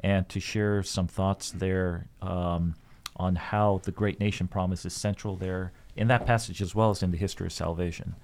[0.00, 2.74] and to share some thoughts there um,
[3.16, 7.02] on how the great nation promise is central there in that passage as well as
[7.02, 8.14] in the history of salvation.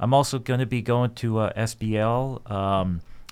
[0.00, 2.50] I'm also going to be going to uh, SBL.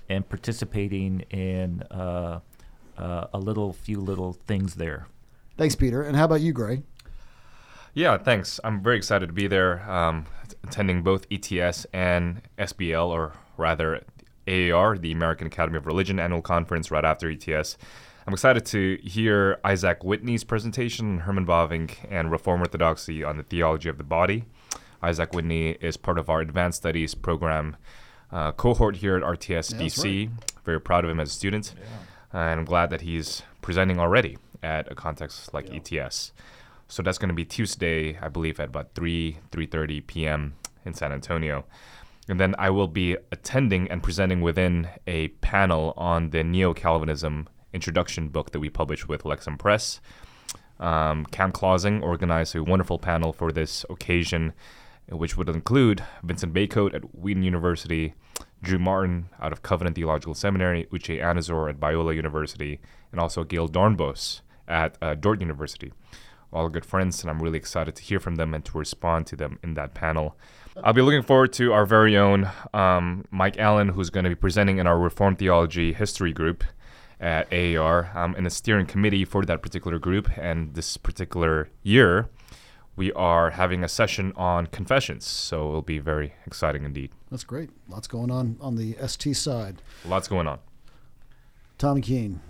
[0.09, 2.41] And participating in uh,
[2.99, 5.07] uh, a little few little things there.
[5.57, 6.03] Thanks, Peter.
[6.03, 6.83] And how about you, Gray?
[7.95, 8.59] Yeah, thanks.
[8.65, 10.27] I'm very excited to be there, um,
[10.65, 14.03] attending both ETS and SBL, or rather
[14.49, 17.77] AAR, the American Academy of Religion annual conference, right after ETS.
[18.27, 23.89] I'm excited to hear Isaac Whitney's presentation, Herman Bavinck, and Reform Orthodoxy on the theology
[23.89, 24.45] of the body.
[25.03, 27.77] Isaac Whitney is part of our advanced studies program
[28.35, 30.29] uh, cohort here at RTS yeah, DC.
[30.29, 30.53] Right.
[30.65, 32.51] Very proud of him as a student, yeah.
[32.51, 36.03] and I'm glad that he's presenting already at a context like yeah.
[36.03, 36.33] ETS.
[36.89, 40.55] So that's going to be Tuesday, I believe, at about 3 3:30 p.m.
[40.85, 41.65] in San Antonio.
[42.29, 47.49] And then I will be attending and presenting within a panel on the Neo Calvinism
[47.73, 50.01] introduction book that we published with Lexham Press.
[50.81, 54.55] Um, Cam Clausing organized a wonderful panel for this occasion,
[55.09, 58.15] which would include Vincent Bacote at Wheaton University,
[58.63, 62.81] Drew Martin out of Covenant Theological Seminary, Uche Anizor at Biola University,
[63.13, 65.93] and also Gayle Doornbos at uh, Dordt University.
[66.53, 69.37] All good friends, and I'm really excited to hear from them and to respond to
[69.37, 70.37] them in that panel.
[70.83, 74.37] I'll be looking forward to our very own um, Mike Allen, who's going to be
[74.37, 76.65] presenting in our Reformed Theology History group
[77.21, 78.11] at AAR.
[78.15, 82.29] I'm in the steering committee for that particular group, and this particular year,
[82.97, 85.27] we are having a session on confessions.
[85.27, 87.13] So it'll be very exciting indeed.
[87.31, 87.71] That's great.
[87.89, 89.83] Lots going on on the ST side.
[90.05, 90.59] Lots going on.
[91.79, 92.41] Tommy Keene.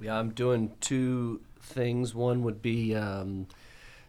[0.00, 2.14] Yeah, I'm doing two things.
[2.14, 3.48] One would be um,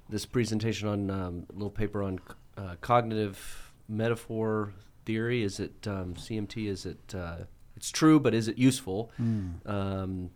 [0.09, 2.19] this presentation on um, a little paper on
[2.57, 4.73] uh, cognitive metaphor
[5.05, 5.43] theory.
[5.43, 6.67] Is it um, CMT?
[6.69, 7.15] Is it?
[7.15, 7.37] Uh,
[7.75, 9.11] it's true, but is it useful?
[9.65, 10.29] Um,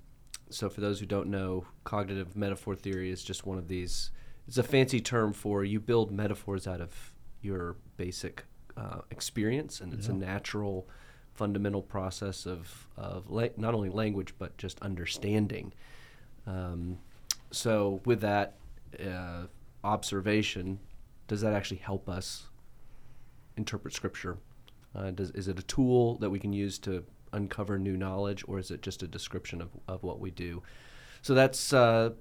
[0.49, 4.11] so, for those who don't know, cognitive metaphor theory is just one of these.
[4.47, 8.43] It's a fancy term for you build metaphors out of your basic
[8.77, 10.87] uh, experience, and it's a natural,
[11.33, 15.73] fundamental process of of la- not only language but just understanding.
[16.45, 16.99] Um,
[17.51, 18.55] so, with that
[18.99, 19.43] uh,
[19.83, 20.79] observation,
[21.27, 22.49] does that actually help us
[23.57, 24.37] interpret Scripture?
[24.95, 28.59] Uh, does, is it a tool that we can use to uncover new knowledge, or
[28.59, 30.61] is it just a description of, of what we do?
[31.21, 32.11] So that's uh,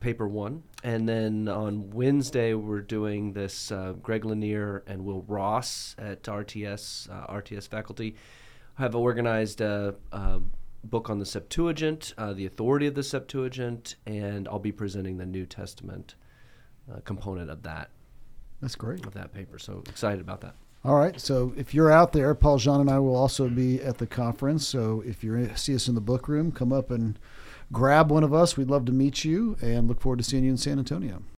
[0.00, 0.62] paper one.
[0.84, 7.10] And then on Wednesday, we're doing this uh, Greg Lanier and Will Ross at RTS,
[7.10, 8.16] uh, RTS faculty
[8.76, 10.40] have organized a, a
[10.84, 15.26] book on the Septuagint, uh, the authority of the Septuagint, and I'll be presenting the
[15.26, 16.14] New Testament
[16.90, 17.90] uh, component of that
[18.60, 19.04] That's great.
[19.04, 19.58] of that paper.
[19.58, 20.54] So excited about that.
[20.84, 21.20] All right.
[21.20, 24.66] So if you're out there, Paul Jeon and I will also be at the conference.
[24.66, 27.18] So if you see us in the book room, come up and
[27.72, 28.56] grab one of us.
[28.56, 31.22] We'd love to meet you and look forward to seeing you in San Antonio.